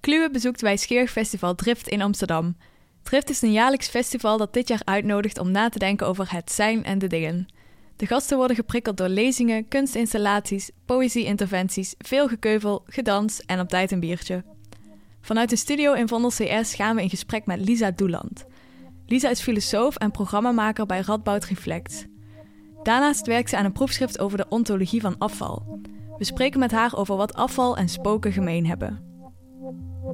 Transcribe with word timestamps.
Kluwe 0.00 0.30
bezoekt 0.30 0.60
wijsgerig 0.60 1.10
festival 1.10 1.54
Drift 1.54 1.88
in 1.88 2.02
Amsterdam. 2.02 2.56
Drift 3.02 3.30
is 3.30 3.42
een 3.42 3.52
jaarlijks 3.52 3.88
festival 3.88 4.38
dat 4.38 4.52
dit 4.52 4.68
jaar 4.68 4.82
uitnodigt 4.84 5.38
om 5.38 5.50
na 5.50 5.68
te 5.68 5.78
denken 5.78 6.06
over 6.06 6.32
het 6.32 6.52
zijn 6.52 6.84
en 6.84 6.98
de 6.98 7.06
dingen. 7.06 7.46
De 7.96 8.06
gasten 8.06 8.36
worden 8.36 8.56
geprikkeld 8.56 8.96
door 8.96 9.08
lezingen, 9.08 9.68
kunstinstallaties, 9.68 10.70
poëzie-interventies, 10.84 11.94
veel 11.98 12.28
gekeuvel, 12.28 12.82
gedans 12.86 13.40
en 13.40 13.60
op 13.60 13.68
tijd 13.68 13.90
een 13.90 14.00
biertje. 14.00 14.44
Vanuit 15.20 15.50
een 15.50 15.58
studio 15.58 15.92
in 15.92 16.08
Vondel 16.08 16.30
CS 16.30 16.74
gaan 16.74 16.96
we 16.96 17.02
in 17.02 17.10
gesprek 17.10 17.46
met 17.46 17.60
Lisa 17.60 17.90
Doeland. 17.90 18.44
Lisa 19.06 19.30
is 19.30 19.40
filosoof 19.40 19.96
en 19.96 20.10
programmamaker 20.10 20.86
bij 20.86 21.00
Radboud 21.00 21.44
Reflect. 21.44 22.06
Daarnaast 22.82 23.26
werkt 23.26 23.50
ze 23.50 23.56
aan 23.56 23.64
een 23.64 23.72
proefschrift 23.72 24.18
over 24.18 24.38
de 24.38 24.48
ontologie 24.48 25.00
van 25.00 25.18
afval. 25.18 25.80
We 26.18 26.24
spreken 26.24 26.60
met 26.60 26.70
haar 26.70 26.96
over 26.96 27.16
wat 27.16 27.34
afval 27.34 27.76
en 27.76 27.88
spoken 27.88 28.32
gemeen 28.32 28.66
hebben. 28.66 29.09
Je 30.02 30.10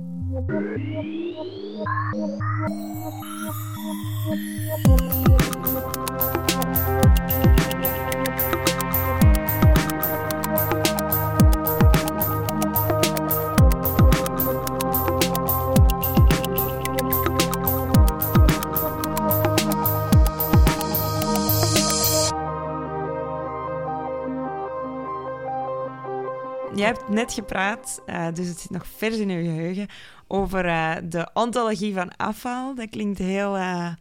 net 27.17 27.33
gepraat, 27.33 28.03
uh, 28.07 28.27
dus 28.33 28.49
het 28.49 28.59
zit 28.59 28.71
nog 28.71 28.87
vers 28.87 29.17
in 29.17 29.29
je 29.29 29.43
geheugen, 29.43 29.89
over 30.27 30.67
uh, 30.67 30.95
de 31.05 31.31
ontologie 31.35 31.95
van 31.95 32.17
afval. 32.17 32.75
Dat 32.75 32.91
klinkt 32.91 33.19
heel, 33.19 33.57
uh, 33.57 33.93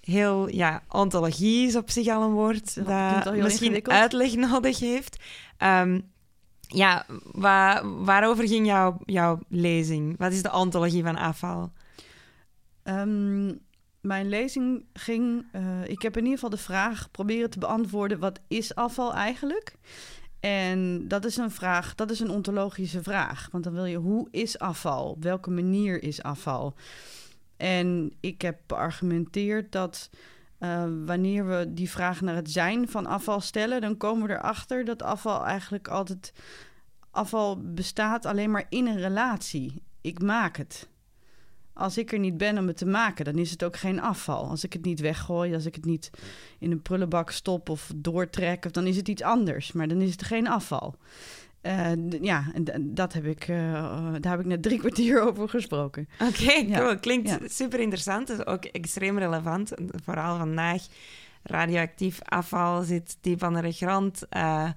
heel 0.00 0.48
ja, 0.48 0.82
ontologie 0.88 1.66
is 1.66 1.76
op 1.76 1.90
zich 1.90 2.08
al 2.08 2.22
een 2.22 2.32
woord 2.32 2.74
dat, 2.74 3.24
dat 3.24 3.36
misschien 3.36 3.88
uitleg 3.88 4.34
nodig 4.34 4.78
heeft. 4.78 5.16
Um, 5.58 6.10
ja, 6.66 7.06
waar, 7.32 8.04
waarover 8.04 8.48
ging 8.48 8.66
jouw, 8.66 8.98
jouw 9.04 9.38
lezing? 9.48 10.18
Wat 10.18 10.32
is 10.32 10.42
de 10.42 10.52
ontologie 10.52 11.02
van 11.02 11.16
afval? 11.16 11.72
Um, 12.84 13.58
mijn 14.00 14.28
lezing 14.28 14.84
ging... 14.92 15.44
ik 15.86 16.02
heb 16.02 16.16
in 16.16 16.22
ieder 16.22 16.38
geval 16.38 16.50
de 16.50 16.56
vraag 16.56 17.10
proberen 17.10 17.50
te 17.50 17.58
beantwoorden... 17.58 18.18
wat 18.18 18.40
is 18.48 18.74
afval 18.74 19.14
eigenlijk? 19.14 19.76
En 20.42 21.08
dat 21.08 21.24
is 21.24 21.36
een 21.36 21.50
vraag, 21.50 21.94
dat 21.94 22.10
is 22.10 22.20
een 22.20 22.30
ontologische 22.30 23.02
vraag. 23.02 23.48
Want 23.50 23.64
dan 23.64 23.72
wil 23.72 23.84
je, 23.84 23.96
hoe 23.96 24.28
is 24.30 24.58
afval? 24.58 25.10
Op 25.10 25.22
welke 25.22 25.50
manier 25.50 26.02
is 26.02 26.22
afval? 26.22 26.74
En 27.56 28.12
ik 28.20 28.42
heb 28.42 28.58
beargumenteerd 28.66 29.72
dat 29.72 30.10
uh, 30.58 30.84
wanneer 31.04 31.46
we 31.46 31.72
die 31.72 31.90
vraag 31.90 32.20
naar 32.20 32.34
het 32.34 32.50
zijn 32.50 32.88
van 32.88 33.06
afval 33.06 33.40
stellen, 33.40 33.80
dan 33.80 33.96
komen 33.96 34.26
we 34.26 34.34
erachter 34.34 34.84
dat 34.84 35.02
afval 35.02 35.44
eigenlijk 35.44 35.88
altijd. 35.88 36.32
Afval 37.10 37.60
bestaat 37.60 38.26
alleen 38.26 38.50
maar 38.50 38.66
in 38.68 38.86
een 38.86 39.00
relatie. 39.00 39.82
Ik 40.00 40.22
maak 40.22 40.56
het 40.56 40.88
als 41.74 41.98
ik 41.98 42.12
er 42.12 42.18
niet 42.18 42.36
ben 42.36 42.58
om 42.58 42.66
het 42.66 42.76
te 42.76 42.86
maken, 42.86 43.24
dan 43.24 43.38
is 43.38 43.50
het 43.50 43.64
ook 43.64 43.76
geen 43.76 44.00
afval. 44.00 44.48
Als 44.48 44.64
ik 44.64 44.72
het 44.72 44.84
niet 44.84 45.00
weggooi, 45.00 45.54
als 45.54 45.66
ik 45.66 45.74
het 45.74 45.84
niet 45.84 46.10
in 46.58 46.70
een 46.70 46.82
prullenbak 46.82 47.30
stop 47.30 47.68
of 47.68 47.92
doortrek, 47.96 48.72
dan 48.72 48.86
is 48.86 48.96
het 48.96 49.08
iets 49.08 49.22
anders. 49.22 49.72
Maar 49.72 49.88
dan 49.88 50.00
is 50.00 50.10
het 50.10 50.22
geen 50.22 50.48
afval. 50.48 50.94
Uh, 51.62 51.92
ja, 52.20 52.44
en 52.54 52.94
dat 52.94 53.12
heb 53.12 53.24
ik, 53.24 53.48
uh, 53.48 53.56
daar 54.20 54.32
heb 54.32 54.40
ik 54.40 54.46
net 54.46 54.62
drie 54.62 54.78
kwartier 54.78 55.20
over 55.28 55.48
gesproken. 55.48 56.08
Oké, 56.20 56.70
okay, 56.70 56.98
Klinkt 56.98 57.52
super 57.52 57.80
interessant. 57.80 58.30
is 58.30 58.46
ook 58.46 58.64
extreem 58.64 59.18
relevant. 59.18 59.72
Vooral 60.04 60.36
vandaag. 60.36 60.82
Radioactief 61.42 62.22
afval 62.22 62.82
zit 62.82 63.16
diep 63.20 63.42
aan 63.42 63.54
de 63.54 63.72
grond. 63.72 64.22
Uh, 64.36 64.70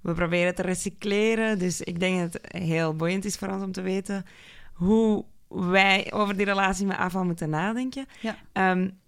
we 0.00 0.12
proberen 0.12 0.54
te 0.54 0.62
recycleren. 0.62 1.58
Dus 1.58 1.80
ik 1.80 2.00
denk 2.00 2.20
dat 2.20 2.32
het 2.32 2.62
heel 2.62 2.94
boeiend 2.94 3.24
is 3.24 3.36
voor 3.36 3.48
ons 3.48 3.62
om 3.62 3.72
te 3.72 3.82
weten 3.82 4.24
hoe 4.72 5.24
wij 5.50 6.12
over 6.12 6.36
die 6.36 6.46
relatie 6.46 6.86
met 6.86 6.96
afval 6.96 7.24
moeten 7.24 7.50
nadenken. 7.50 8.06
Ja. 8.20 8.70
Um, 8.72 8.98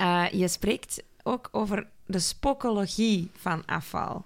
uh, 0.00 0.26
je 0.32 0.48
spreekt 0.48 1.02
ook 1.22 1.48
over 1.52 1.86
de 2.06 2.18
spokologie 2.18 3.30
van 3.36 3.64
afval. 3.66 4.24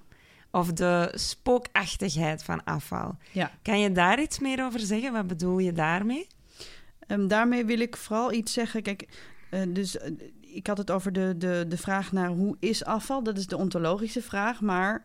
Of 0.50 0.72
de 0.72 1.12
spookachtigheid 1.14 2.42
van 2.42 2.64
afval. 2.64 3.16
Ja. 3.32 3.50
Kan 3.62 3.80
je 3.80 3.92
daar 3.92 4.20
iets 4.20 4.38
meer 4.38 4.64
over 4.64 4.80
zeggen? 4.80 5.12
Wat 5.12 5.26
bedoel 5.26 5.58
je 5.58 5.72
daarmee? 5.72 6.26
Um, 7.06 7.28
daarmee 7.28 7.64
wil 7.64 7.80
ik 7.80 7.96
vooral 7.96 8.32
iets 8.32 8.52
zeggen. 8.52 8.82
Kijk, 8.82 9.08
uh, 9.50 9.60
dus 9.68 9.96
uh, 9.96 10.02
ik 10.40 10.66
had 10.66 10.78
het 10.78 10.90
over 10.90 11.12
de, 11.12 11.34
de, 11.38 11.64
de 11.68 11.76
vraag 11.76 12.12
naar 12.12 12.28
hoe 12.28 12.56
is 12.60 12.84
afval? 12.84 13.22
Dat 13.22 13.38
is 13.38 13.46
de 13.46 13.56
ontologische 13.56 14.22
vraag. 14.22 14.60
Maar 14.60 15.04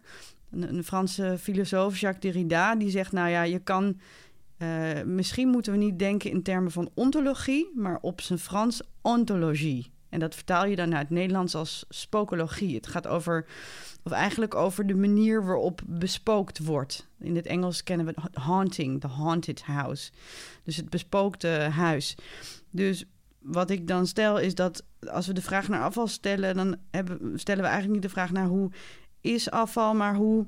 een, 0.51 0.75
een 0.75 0.83
Franse 0.83 1.37
filosoof, 1.39 1.97
Jacques 1.97 2.33
Derrida, 2.33 2.75
die 2.75 2.89
zegt: 2.89 3.11
Nou 3.11 3.29
ja, 3.29 3.41
je 3.41 3.59
kan 3.59 3.99
uh, 4.57 5.01
misschien 5.05 5.47
moeten 5.47 5.71
we 5.71 5.77
niet 5.77 5.99
denken 5.99 6.31
in 6.31 6.43
termen 6.43 6.71
van 6.71 6.89
ontologie, 6.93 7.71
maar 7.75 7.97
op 8.01 8.21
zijn 8.21 8.39
Frans 8.39 8.81
ontologie. 9.01 9.91
En 10.09 10.19
dat 10.19 10.35
vertaal 10.35 10.65
je 10.65 10.75
dan 10.75 10.89
naar 10.89 10.99
het 10.99 11.09
Nederlands 11.09 11.55
als 11.55 11.85
spokologie. 11.89 12.75
Het 12.75 12.87
gaat 12.87 13.07
over, 13.07 13.45
of 14.03 14.11
eigenlijk 14.11 14.55
over 14.55 14.87
de 14.87 14.95
manier 14.95 15.45
waarop 15.45 15.81
bespookt 15.85 16.65
wordt. 16.65 17.07
In 17.19 17.35
het 17.35 17.45
Engels 17.45 17.83
kennen 17.83 18.05
we 18.05 18.13
haunting, 18.33 19.01
the 19.01 19.07
haunted 19.07 19.61
house. 19.61 20.11
Dus 20.63 20.75
het 20.75 20.89
bespookte 20.89 21.47
huis. 21.47 22.15
Dus 22.69 23.05
wat 23.39 23.69
ik 23.69 23.87
dan 23.87 24.07
stel 24.07 24.39
is 24.39 24.55
dat 24.55 24.83
als 24.99 25.27
we 25.27 25.33
de 25.33 25.41
vraag 25.41 25.67
naar 25.67 25.81
afval 25.81 26.07
stellen, 26.07 26.55
dan 26.55 26.75
hebben, 26.91 27.39
stellen 27.39 27.61
we 27.61 27.69
eigenlijk 27.69 28.01
niet 28.01 28.09
de 28.11 28.17
vraag 28.17 28.31
naar 28.31 28.47
hoe 28.47 28.71
is 29.21 29.51
afval, 29.51 29.93
maar 29.93 30.15
hoe 30.15 30.45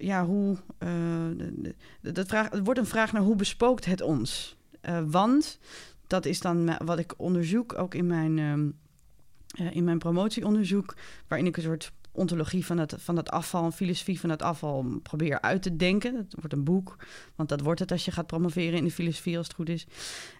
ja, 0.00 0.26
hoe. 0.26 0.56
Uh, 0.78 2.12
dat 2.12 2.28
vraag, 2.28 2.50
het 2.50 2.64
wordt 2.64 2.80
een 2.80 2.86
vraag 2.86 3.12
naar 3.12 3.22
hoe 3.22 3.36
bespookt 3.36 3.84
het 3.84 4.00
ons? 4.00 4.56
Uh, 4.88 4.98
want 5.06 5.58
dat 6.06 6.26
is 6.26 6.40
dan 6.40 6.76
wat 6.84 6.98
ik 6.98 7.14
onderzoek, 7.16 7.78
ook 7.78 7.94
in 7.94 8.06
mijn, 8.06 8.36
uh, 8.36 9.70
in 9.70 9.84
mijn 9.84 9.98
promotieonderzoek, 9.98 10.96
waarin 11.28 11.46
ik 11.46 11.56
een 11.56 11.62
soort 11.62 11.92
ontologie 12.12 12.66
van 12.66 12.78
het, 12.78 12.94
van 12.98 13.16
het 13.16 13.30
afval, 13.30 13.70
filosofie 13.70 14.20
van 14.20 14.30
het 14.30 14.42
afval 14.42 14.84
probeer 15.02 15.40
uit 15.40 15.62
te 15.62 15.76
denken. 15.76 16.14
Het 16.14 16.34
wordt 16.34 16.52
een 16.52 16.64
boek, 16.64 16.96
want 17.34 17.48
dat 17.48 17.60
wordt 17.60 17.80
het 17.80 17.92
als 17.92 18.04
je 18.04 18.10
gaat 18.10 18.26
promoveren 18.26 18.78
in 18.78 18.84
de 18.84 18.90
filosofie, 18.90 19.36
als 19.36 19.46
het 19.46 19.56
goed 19.56 19.68
is. 19.68 19.86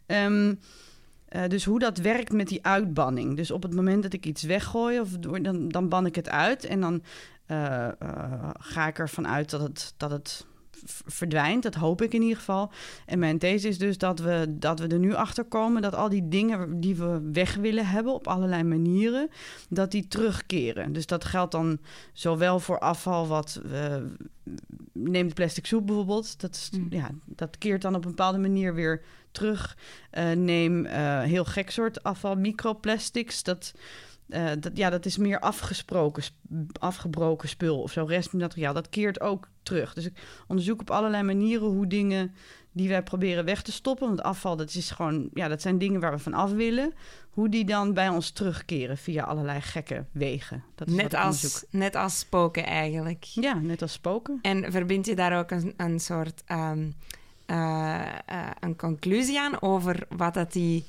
Uh, 0.07 1.45
dus 1.49 1.65
hoe 1.65 1.79
dat 1.79 1.99
werkt 1.99 2.33
met 2.33 2.49
die 2.49 2.65
uitbanning. 2.67 3.37
Dus 3.37 3.51
op 3.51 3.63
het 3.63 3.75
moment 3.75 4.03
dat 4.03 4.13
ik 4.13 4.27
iets 4.27 4.43
weggooi, 4.43 5.01
of, 5.01 5.11
dan, 5.11 5.69
dan 5.69 5.89
ban 5.89 6.07
ik 6.07 6.15
het 6.15 6.29
uit. 6.29 6.65
En 6.65 6.81
dan 6.81 7.03
uh, 7.51 7.89
ga 8.59 8.87
ik 8.87 8.99
ervan 8.99 9.29
uit 9.29 9.51
dat 9.51 9.61
het, 9.61 9.95
dat 9.97 10.11
het 10.11 10.47
verdwijnt. 11.07 11.63
Dat 11.63 11.75
hoop 11.75 12.03
ik 12.03 12.13
in 12.15 12.23
ieder 12.23 12.37
geval. 12.37 12.73
En 13.07 13.19
mijn 13.19 13.39
these 13.39 13.69
is 13.69 13.79
dus 13.79 13.99
dat 13.99 14.19
we, 14.19 14.47
dat 14.49 14.79
we 14.79 14.87
er 14.87 14.99
nu 14.99 15.15
achter 15.15 15.45
komen 15.45 15.83
dat 15.83 15.95
al 15.95 16.09
die 16.09 16.29
dingen 16.29 16.81
die 16.81 16.95
we 16.95 17.31
weg 17.33 17.55
willen 17.55 17.87
hebben 17.87 18.13
op 18.13 18.27
allerlei 18.27 18.63
manieren, 18.63 19.29
dat 19.69 19.91
die 19.91 20.09
terugkeren. 20.09 20.93
Dus 20.93 21.07
dat 21.07 21.25
geldt 21.25 21.53
dan 21.53 21.79
zowel 22.13 22.61
voor 22.61 22.79
afval 22.79 23.27
wat. 23.27 23.61
Uh, 23.67 23.97
neem 24.93 25.29
de 25.29 25.35
plastic 25.35 25.67
soep 25.67 25.87
bijvoorbeeld. 25.87 26.41
Dat, 26.41 26.55
is, 26.55 26.71
mm. 26.79 26.87
ja, 26.91 27.11
dat 27.25 27.59
keert 27.59 27.83
dan 27.83 27.95
op 27.95 28.05
een 28.05 28.11
bepaalde 28.11 28.39
manier 28.39 28.75
weer 28.75 29.03
terug. 29.31 29.77
Uh, 30.13 30.31
neem 30.31 30.87
uh, 30.87 31.21
heel 31.21 31.45
gek 31.45 31.71
soort 31.71 32.03
afval, 32.03 32.37
microplastics. 32.37 33.43
Dat 33.43 33.73
uh, 34.31 34.51
dat, 34.61 34.77
ja, 34.77 34.91
dat 34.91 35.07
is 35.07 35.17
meer 35.17 35.41
afgesproken, 35.41 36.23
afgebroken 36.79 37.49
spul 37.49 37.81
of 37.81 37.93
zo, 37.93 38.05
restmateriaal. 38.05 38.75
Dat 38.75 38.89
keert 38.89 39.21
ook 39.21 39.49
terug. 39.63 39.95
Dus 39.95 40.05
ik 40.05 40.13
onderzoek 40.47 40.81
op 40.81 40.91
allerlei 40.91 41.23
manieren 41.23 41.67
hoe 41.67 41.87
dingen 41.87 42.35
die 42.73 42.89
wij 42.89 43.03
proberen 43.03 43.45
weg 43.45 43.63
te 43.63 43.73
stoppen. 43.73 44.07
Want 44.07 44.23
afval, 44.23 44.57
dat, 44.57 44.75
is 44.75 44.91
gewoon, 44.91 45.31
ja, 45.35 45.49
dat 45.49 45.63
zijn 45.63 45.79
dingen 45.79 46.01
waar 46.01 46.13
we 46.13 46.19
van 46.19 46.35
af 46.35 46.53
willen. 46.53 46.93
Hoe 47.31 47.49
die 47.49 47.65
dan 47.65 47.95
bij 47.95 48.09
ons 48.09 48.31
terugkeren 48.31 48.99
via 48.99 49.25
allerlei 49.25 49.61
gekke 49.61 50.05
wegen. 50.13 50.65
Dat 50.75 50.89
is 50.89 50.95
net, 50.95 51.15
als, 51.15 51.65
net 51.71 51.95
als 51.95 52.19
spoken 52.19 52.65
eigenlijk. 52.65 53.25
Ja, 53.25 53.55
net 53.55 53.83
als 53.83 53.93
spoken. 53.93 54.39
En 54.43 54.73
verbind 54.73 55.07
je 55.07 55.15
daar 55.15 55.39
ook 55.39 55.51
een, 55.51 55.75
een 55.77 56.01
soort 56.01 56.43
um, 56.49 56.95
uh, 57.47 58.01
uh, 58.31 58.47
een 58.61 58.77
conclusie 58.77 59.41
aan 59.41 59.63
over 59.63 60.07
wat 60.09 60.35
dat 60.35 60.53
die 60.53 60.85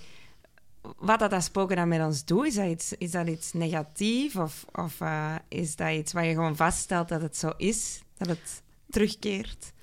wat 0.97 1.19
dat, 1.19 1.29
dat 1.29 1.43
spoken 1.43 1.75
dan 1.75 1.87
met 1.87 2.01
ons 2.01 2.25
doet, 2.25 2.45
is 2.45 2.55
dat 2.55 2.67
iets, 2.67 2.93
is 2.97 3.11
dat 3.11 3.51
negatief 3.53 4.35
of, 4.35 4.65
of 4.71 4.99
uh, 4.99 5.35
is 5.47 5.75
dat 5.75 5.91
iets 5.91 6.13
waar 6.13 6.25
je 6.25 6.33
gewoon 6.33 6.55
vaststelt 6.55 7.09
dat 7.09 7.21
het 7.21 7.37
zo 7.37 7.51
is, 7.57 8.01
dat 8.17 8.27
het 8.27 8.63
terugkeert? 8.89 9.73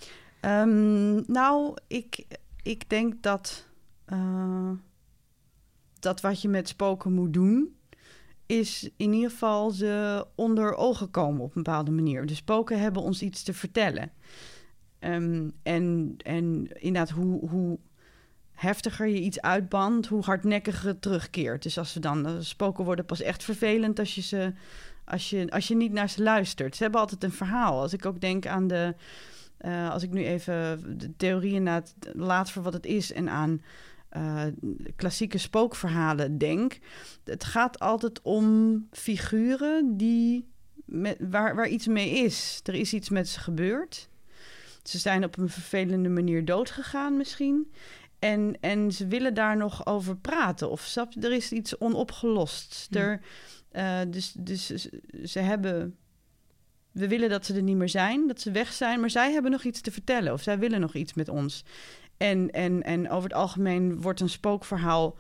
Um, 0.40 1.24
nou, 1.26 1.76
ik, 1.86 2.26
ik 2.62 2.90
denk 2.90 3.22
dat, 3.22 3.66
uh, 4.12 4.70
dat 5.98 6.20
wat 6.20 6.42
je 6.42 6.48
met 6.48 6.68
spoken 6.68 7.12
moet 7.12 7.32
doen, 7.32 7.76
is 8.46 8.90
in 8.96 9.12
ieder 9.12 9.30
geval 9.30 9.70
ze 9.70 10.26
onder 10.34 10.74
ogen 10.74 11.10
komen 11.10 11.40
op 11.40 11.56
een 11.56 11.62
bepaalde 11.62 11.90
manier. 11.90 12.26
De 12.26 12.34
spoken 12.34 12.80
hebben 12.80 13.02
ons 13.02 13.22
iets 13.22 13.42
te 13.42 13.54
vertellen. 13.54 14.12
Ehm, 14.98 15.50
en, 15.62 16.14
en 16.16 16.66
inderdaad, 16.80 17.10
hoe, 17.10 17.48
hoe 17.48 17.78
heftiger 18.58 19.06
je 19.06 19.20
iets 19.20 19.40
uitbandt, 19.40 20.06
hoe 20.06 20.24
hardnekkiger 20.24 20.88
het 20.88 21.02
terugkeert. 21.02 21.62
Dus 21.62 21.78
als 21.78 21.92
ze 21.92 22.00
dan 22.00 22.28
uh, 22.28 22.32
spoken 22.38 22.84
worden 22.84 23.04
pas 23.04 23.20
echt 23.20 23.44
vervelend 23.44 23.98
als 23.98 24.14
je 24.14 24.22
ze 24.22 24.52
als 25.08 25.30
je, 25.30 25.50
als 25.50 25.68
je 25.68 25.76
niet 25.76 25.92
naar 25.92 26.08
ze 26.08 26.22
luistert. 26.22 26.76
Ze 26.76 26.82
hebben 26.82 27.00
altijd 27.00 27.24
een 27.24 27.32
verhaal. 27.32 27.80
Als 27.80 27.92
ik 27.92 28.06
ook 28.06 28.20
denk 28.20 28.46
aan 28.46 28.66
de. 28.66 28.94
Uh, 29.60 29.90
als 29.90 30.02
ik 30.02 30.10
nu 30.10 30.24
even 30.24 30.82
de 30.98 31.16
theorieën 31.16 31.62
na 31.62 31.82
laat 32.12 32.50
voor 32.50 32.62
wat 32.62 32.72
het 32.72 32.86
is 32.86 33.12
en 33.12 33.28
aan 33.28 33.62
uh, 34.16 34.42
klassieke 34.96 35.38
spookverhalen 35.38 36.38
denk. 36.38 36.78
Het 37.24 37.44
gaat 37.44 37.78
altijd 37.78 38.22
om 38.22 38.86
figuren 38.90 39.96
die 39.96 40.48
met, 40.84 41.16
waar, 41.20 41.54
waar 41.54 41.68
iets 41.68 41.86
mee 41.86 42.10
is. 42.10 42.60
Er 42.62 42.74
is 42.74 42.94
iets 42.94 43.08
met 43.08 43.28
ze 43.28 43.40
gebeurd. 43.40 44.08
Ze 44.82 44.98
zijn 44.98 45.24
op 45.24 45.38
een 45.38 45.48
vervelende 45.48 46.08
manier 46.08 46.44
doodgegaan 46.44 47.16
misschien. 47.16 47.72
En, 48.18 48.56
en 48.60 48.92
ze 48.92 49.06
willen 49.06 49.34
daar 49.34 49.56
nog 49.56 49.86
over 49.86 50.16
praten. 50.16 50.70
Of 50.70 50.96
er 50.96 51.32
is 51.32 51.52
iets 51.52 51.78
onopgelost. 51.78 52.86
Hm. 52.90 52.96
Er, 52.96 53.20
uh, 53.72 54.00
dus, 54.08 54.32
dus 54.32 54.66
ze 55.24 55.38
hebben. 55.38 55.96
We 56.92 57.08
willen 57.08 57.28
dat 57.28 57.46
ze 57.46 57.54
er 57.54 57.62
niet 57.62 57.76
meer 57.76 57.88
zijn, 57.88 58.26
dat 58.26 58.40
ze 58.40 58.50
weg 58.50 58.72
zijn, 58.72 59.00
maar 59.00 59.10
zij 59.10 59.32
hebben 59.32 59.50
nog 59.50 59.64
iets 59.64 59.80
te 59.80 59.90
vertellen 59.90 60.32
of 60.32 60.42
zij 60.42 60.58
willen 60.58 60.80
nog 60.80 60.94
iets 60.94 61.14
met 61.14 61.28
ons. 61.28 61.64
En, 62.16 62.50
en, 62.50 62.82
en 62.82 63.10
over 63.10 63.28
het 63.28 63.38
algemeen 63.38 64.00
wordt 64.00 64.20
een 64.20 64.28
spookverhaal. 64.28 65.16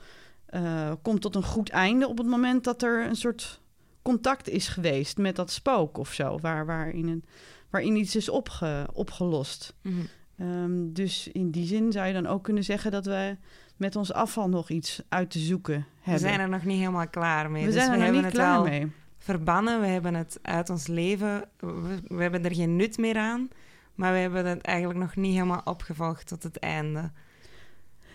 Uh, 0.50 0.92
komt 1.02 1.20
tot 1.20 1.34
een 1.34 1.42
goed 1.42 1.70
einde 1.70 2.08
op 2.08 2.18
het 2.18 2.26
moment 2.26 2.64
dat 2.64 2.82
er 2.82 3.06
een 3.06 3.16
soort 3.16 3.60
contact 4.02 4.48
is 4.48 4.68
geweest 4.68 5.18
met 5.18 5.36
dat 5.36 5.50
spook 5.50 5.98
of 5.98 6.12
zo, 6.12 6.38
waar, 6.38 6.66
waarin, 6.66 7.08
een, 7.08 7.24
waarin 7.70 7.96
iets 7.96 8.16
is 8.16 8.28
opge, 8.28 8.88
opgelost. 8.92 9.74
Mm 9.82 10.08
um, 10.40 10.92
dus 10.92 11.28
in 11.28 11.50
die 11.50 11.66
zin 11.66 11.92
zou 11.92 12.06
je 12.06 12.12
dan 12.12 12.26
ook 12.26 12.44
kunnen 12.44 12.64
zeggen 12.64 12.90
dat 12.90 13.06
we 13.06 13.36
met 13.76 13.96
ons 13.96 14.12
afval 14.12 14.48
nog 14.48 14.70
iets 14.70 15.02
uit 15.08 15.30
te 15.30 15.38
zoeken 15.38 15.86
hebben. 16.00 16.22
We 16.22 16.28
zijn 16.28 16.40
er 16.40 16.48
nog 16.48 16.64
niet 16.64 16.78
helemaal 16.78 17.08
klaar 17.08 17.50
mee. 17.50 17.64
We 17.64 17.72
dus 17.72 17.84
zijn 17.84 18.00
er 18.00 18.06
we 18.06 18.12
nog 18.12 18.22
niet 18.22 18.32
klaar 18.32 18.62
mee. 18.62 18.92
Verbannen, 19.18 19.80
we 19.80 19.86
hebben 19.86 20.14
het 20.14 20.38
uit 20.42 20.70
ons 20.70 20.86
leven, 20.86 21.44
we, 21.56 22.00
we, 22.08 22.22
hebben 22.22 22.44
er 22.44 22.54
geen 22.54 22.76
nut 22.76 22.98
meer 22.98 23.16
aan, 23.16 23.48
maar 23.94 24.12
we 24.12 24.18
hebben 24.18 24.46
het 24.46 24.60
eigenlijk 24.60 24.98
nog 24.98 25.16
niet 25.16 25.32
helemaal 25.32 25.60
opgevolgd 25.64 26.26
tot 26.26 26.42
het 26.42 26.58
einde. 26.58 27.10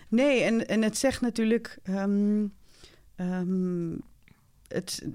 Nee, 0.08 0.42
en, 0.42 0.68
en 0.68 0.82
het 0.82 0.98
zegt 0.98 1.20
natuurlijk. 1.20 1.78
Um, 1.88 2.52
um, 3.16 4.00
het, 4.68 5.06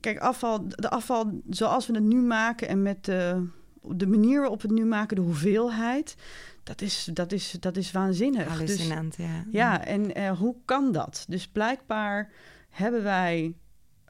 kijk, 0.00 0.18
afval, 0.18 0.68
de 0.68 0.90
afval 0.90 1.40
zoals 1.50 1.86
we 1.86 1.94
het 1.94 2.02
nu 2.02 2.22
maken 2.22 2.68
en 2.68 2.82
met 2.82 3.04
de, 3.04 3.46
de 3.82 4.06
manier 4.06 4.40
waarop 4.40 4.62
we 4.62 4.68
het 4.68 4.76
nu 4.76 4.84
maken, 4.84 5.16
de 5.16 5.22
hoeveelheid 5.22 6.16
dat 6.62 6.80
is, 6.80 7.08
dat 7.12 7.32
is, 7.32 7.56
dat 7.60 7.76
is 7.76 7.92
waanzinnig. 7.92 8.46
Dus 8.46 8.56
Hallucinant, 8.56 9.16
dus, 9.16 9.26
ja. 9.26 9.44
Ja, 9.50 9.84
en 9.84 10.18
uh, 10.18 10.38
hoe 10.38 10.56
kan 10.64 10.92
dat? 10.92 11.24
Dus 11.28 11.48
blijkbaar 11.48 12.32
hebben 12.68 13.02
wij 13.02 13.54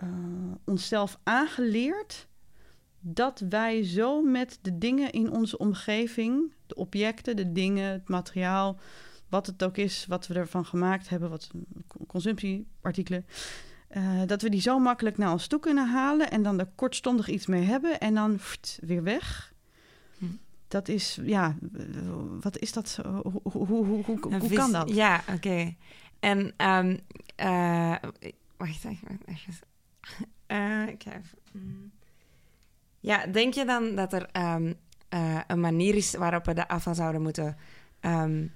uh, 0.02 0.08
onszelf 0.64 1.18
aangeleerd 1.22 2.28
dat 3.00 3.44
wij 3.48 3.84
zo 3.84 4.22
met 4.22 4.58
de 4.62 4.78
dingen 4.78 5.10
in 5.12 5.30
onze 5.30 5.58
omgeving, 5.58 6.52
de 6.66 6.74
objecten, 6.74 7.36
de 7.36 7.52
dingen, 7.52 7.92
het 7.92 8.08
materiaal, 8.08 8.78
wat 9.28 9.46
het 9.46 9.64
ook 9.64 9.76
is, 9.76 10.06
wat 10.08 10.26
we 10.26 10.34
ervan 10.34 10.64
gemaakt 10.64 11.08
hebben, 11.08 11.30
wat 11.30 11.50
consumptieartikelen, 12.06 13.26
uh, 13.96 14.22
dat 14.26 14.42
we 14.42 14.48
die 14.48 14.60
zo 14.60 14.78
makkelijk 14.78 15.18
naar 15.18 15.32
ons 15.32 15.46
toe 15.46 15.60
kunnen 15.60 15.88
halen 15.88 16.30
en 16.30 16.42
dan 16.42 16.58
er 16.58 16.70
kortstondig 16.74 17.28
iets 17.28 17.46
mee 17.46 17.62
hebben 17.62 18.00
en 18.00 18.14
dan 18.14 18.38
weer 18.80 19.02
weg 19.02 19.52
dat 20.70 20.88
is, 20.88 21.18
ja, 21.22 21.56
wat 22.40 22.58
is 22.58 22.72
dat? 22.72 22.98
Hoe, 23.22 23.40
hoe, 23.42 23.66
hoe, 23.66 23.84
hoe, 23.84 24.18
hoe 24.38 24.52
kan 24.52 24.72
dat? 24.72 24.94
Ja, 24.94 25.22
oké. 25.34 25.74
En, 26.20 26.38
um, 26.56 26.98
uh, 27.36 27.94
wacht 28.56 28.84
even. 28.84 29.20
Uh, 30.46 30.86
ik 30.86 31.02
ga 31.02 31.10
even. 31.10 31.38
Mm. 31.52 31.90
Ja, 33.00 33.26
denk 33.26 33.54
je 33.54 33.64
dan 33.64 33.94
dat 33.94 34.12
er 34.12 34.28
um, 34.32 34.74
uh, 35.14 35.40
een 35.46 35.60
manier 35.60 35.94
is 35.94 36.14
waarop 36.14 36.44
we 36.44 36.54
de 36.54 36.68
afval 36.68 36.94
zouden 36.94 37.22
moeten 37.22 37.56
um, 38.00 38.52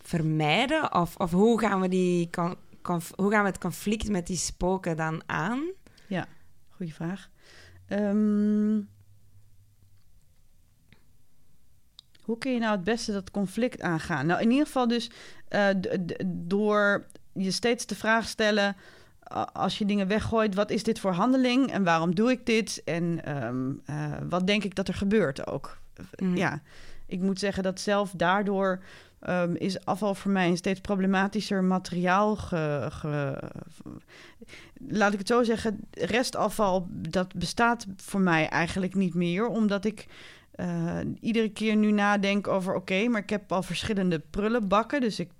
vermijden? 0.00 0.94
Of, 0.94 1.16
of 1.16 1.30
hoe, 1.30 1.60
gaan 1.60 1.80
we 1.80 1.88
die 1.88 2.30
hoe 3.14 3.30
gaan 3.30 3.42
we 3.42 3.48
het 3.48 3.58
conflict 3.58 4.08
met 4.08 4.26
die 4.26 4.36
spoken 4.36 4.96
dan 4.96 5.22
aan? 5.26 5.62
Ja, 6.06 6.26
goede 6.70 6.92
vraag. 6.92 7.30
Um, 7.88 8.88
Hoe 12.32 12.40
kun 12.40 12.52
je 12.52 12.58
nou 12.58 12.72
het 12.72 12.84
beste 12.84 13.12
dat 13.12 13.30
conflict 13.30 13.80
aangaan? 13.80 14.26
Nou, 14.26 14.40
in 14.40 14.50
ieder 14.50 14.66
geval 14.66 14.88
dus 14.88 15.10
uh, 15.50 15.66
door 16.26 17.06
je 17.32 17.50
steeds 17.50 17.86
de 17.86 17.94
vraag 17.94 18.28
stellen... 18.28 18.76
als 19.52 19.78
je 19.78 19.84
dingen 19.84 20.08
weggooit, 20.08 20.54
wat 20.54 20.70
is 20.70 20.82
dit 20.82 20.98
voor 20.98 21.12
handeling 21.12 21.72
en 21.72 21.84
waarom 21.84 22.14
doe 22.14 22.30
ik 22.30 22.46
dit? 22.46 22.82
En 22.84 23.36
um, 23.44 23.82
uh, 23.90 24.12
wat 24.28 24.46
denk 24.46 24.64
ik 24.64 24.74
dat 24.74 24.88
er 24.88 24.94
gebeurt 24.94 25.46
ook? 25.46 25.78
Mm. 26.16 26.36
Ja, 26.36 26.60
ik 27.06 27.20
moet 27.20 27.38
zeggen 27.38 27.62
dat 27.62 27.80
zelf 27.80 28.12
daardoor... 28.16 28.82
Um, 29.28 29.56
is 29.56 29.84
afval 29.84 30.14
voor 30.14 30.30
mij 30.30 30.48
een 30.48 30.56
steeds 30.56 30.80
problematischer 30.80 31.64
materiaal. 31.64 32.36
Ge, 32.36 32.88
ge, 32.90 33.38
laat 34.88 35.12
ik 35.12 35.18
het 35.18 35.28
zo 35.28 35.42
zeggen, 35.42 35.80
restafval 35.90 36.86
dat 36.90 37.34
bestaat 37.34 37.86
voor 37.96 38.20
mij 38.20 38.48
eigenlijk 38.48 38.94
niet 38.94 39.14
meer, 39.14 39.46
omdat 39.46 39.84
ik 39.84 40.06
uh, 40.56 40.98
iedere 41.20 41.48
keer 41.48 41.76
nu 41.76 41.90
nadenk 41.90 42.48
over... 42.48 42.74
oké, 42.74 43.08
maar 43.08 43.22
ik 43.22 43.30
heb 43.30 43.52
al 43.52 43.62
verschillende 43.62 44.18
prullenbakken. 44.18 45.00
Dus 45.00 45.18
ik, 45.20 45.30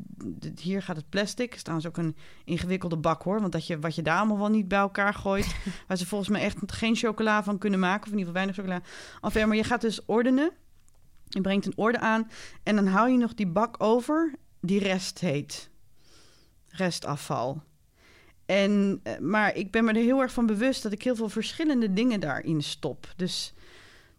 hier 0.61 0.83
gaat 0.83 0.97
het 0.97 1.09
plastic. 1.09 1.53
Er 1.53 1.59
staat 1.59 1.87
ook 1.87 1.97
een 1.97 2.17
ingewikkelde 2.45 2.97
bak, 2.97 3.23
hoor. 3.23 3.41
Want 3.41 3.53
dat 3.53 3.67
je, 3.67 3.79
wat 3.79 3.95
je 3.95 4.03
daar 4.03 4.19
allemaal 4.19 4.39
wel 4.39 4.49
niet 4.49 4.69
bij 4.69 4.79
elkaar 4.79 5.15
gooit... 5.15 5.57
waar 5.89 5.97
ze 5.97 6.07
volgens 6.07 6.31
mij 6.31 6.41
echt 6.41 6.57
geen 6.67 6.97
chocola 6.97 7.43
van 7.43 7.59
kunnen 7.59 7.81
maken... 7.81 8.07
of 8.07 8.13
in 8.13 8.19
ieder 8.19 8.35
geval 8.35 8.47
weinig 8.47 8.57
chocola. 8.57 8.83
Enfin, 9.21 9.49
maar 9.49 9.57
je 9.57 9.65
gaat 9.65 9.81
dus 9.81 10.05
ordenen. 10.05 10.51
Je 11.29 11.41
brengt 11.41 11.67
een 11.67 11.77
orde 11.77 11.99
aan... 11.99 12.31
en 12.63 12.75
dan 12.75 12.87
hou 12.87 13.11
je 13.11 13.19
nog 13.19 13.35
die 13.35 13.47
bak 13.47 13.83
over 13.83 14.35
die 14.61 14.79
rest 14.79 15.19
heet. 15.19 15.71
Restafval. 16.69 17.63
En, 18.47 19.01
eh, 19.03 19.19
maar 19.19 19.57
ik 19.57 19.71
ben 19.71 19.85
me 19.85 19.93
er 19.93 20.03
heel 20.03 20.21
erg 20.21 20.33
van 20.33 20.47
bewust... 20.47 20.83
dat 20.83 20.93
ik 20.93 21.03
heel 21.03 21.17
veel 21.17 21.29
verschillende 21.29 21.93
dingen 21.93 22.21
daarin 22.21 22.63
stop. 22.63 23.13
Dus 23.17 23.55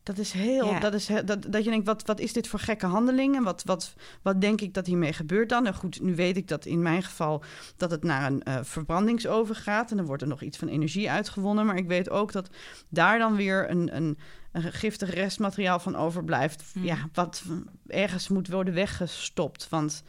dat 0.04 0.18
is 0.18 0.32
heel, 0.32 0.80
dat 0.80 0.94
is 0.94 1.06
dat, 1.26 1.46
dat 1.50 1.64
je 1.64 1.70
denkt, 1.70 1.86
wat, 1.86 2.06
wat 2.06 2.20
is 2.20 2.34
dit 2.34 2.48
voor 2.48 2.60
gekke 2.60 2.86
handelingen? 2.86 3.44
Wat, 3.44 3.64
wat, 3.64 3.94
wat 4.22 4.42
denk 4.42 4.62
ik 4.62 4.74
dat 4.74 4.86
hiermee 4.86 5.14
gebeurt 5.14 5.50
dan? 5.50 5.64
Nou 5.64 5.76
goed, 5.76 6.02
nu 6.02 6.16
weet 6.16 6.38
ik 6.38 6.48
dat 6.48 6.66
in 6.66 6.82
mijn 6.82 7.04
geval 7.04 7.44
dat 7.78 7.92
het 7.92 8.04
naar 8.04 8.32
een 8.32 8.42
uh, 8.48 8.58
verbrandingsoven 8.62 9.56
gaat. 9.56 9.92
En 9.92 9.98
dan 9.98 10.06
wordt 10.06 10.22
er 10.22 10.28
nog 10.28 10.42
iets 10.42 10.58
van 10.58 10.68
energie 10.68 11.10
uitgewonnen. 11.12 11.66
Maar 11.66 11.78
ik 11.78 11.88
weet 11.88 12.10
ook 12.10 12.32
dat 12.32 12.50
daar 12.90 13.20
dan 13.20 13.36
weer 13.36 13.70
een, 13.70 13.96
een, 13.96 14.18
een 14.52 14.74
giftig 14.74 15.14
restmateriaal 15.14 15.80
van 15.80 15.96
overblijft. 15.96 16.64
Hmm. 16.74 16.86
Ja, 16.86 16.98
wat 17.14 17.44
ergens 17.88 18.28
moet 18.28 18.48
worden 18.48 18.74
weggestopt. 18.74 19.70
Want 19.70 20.04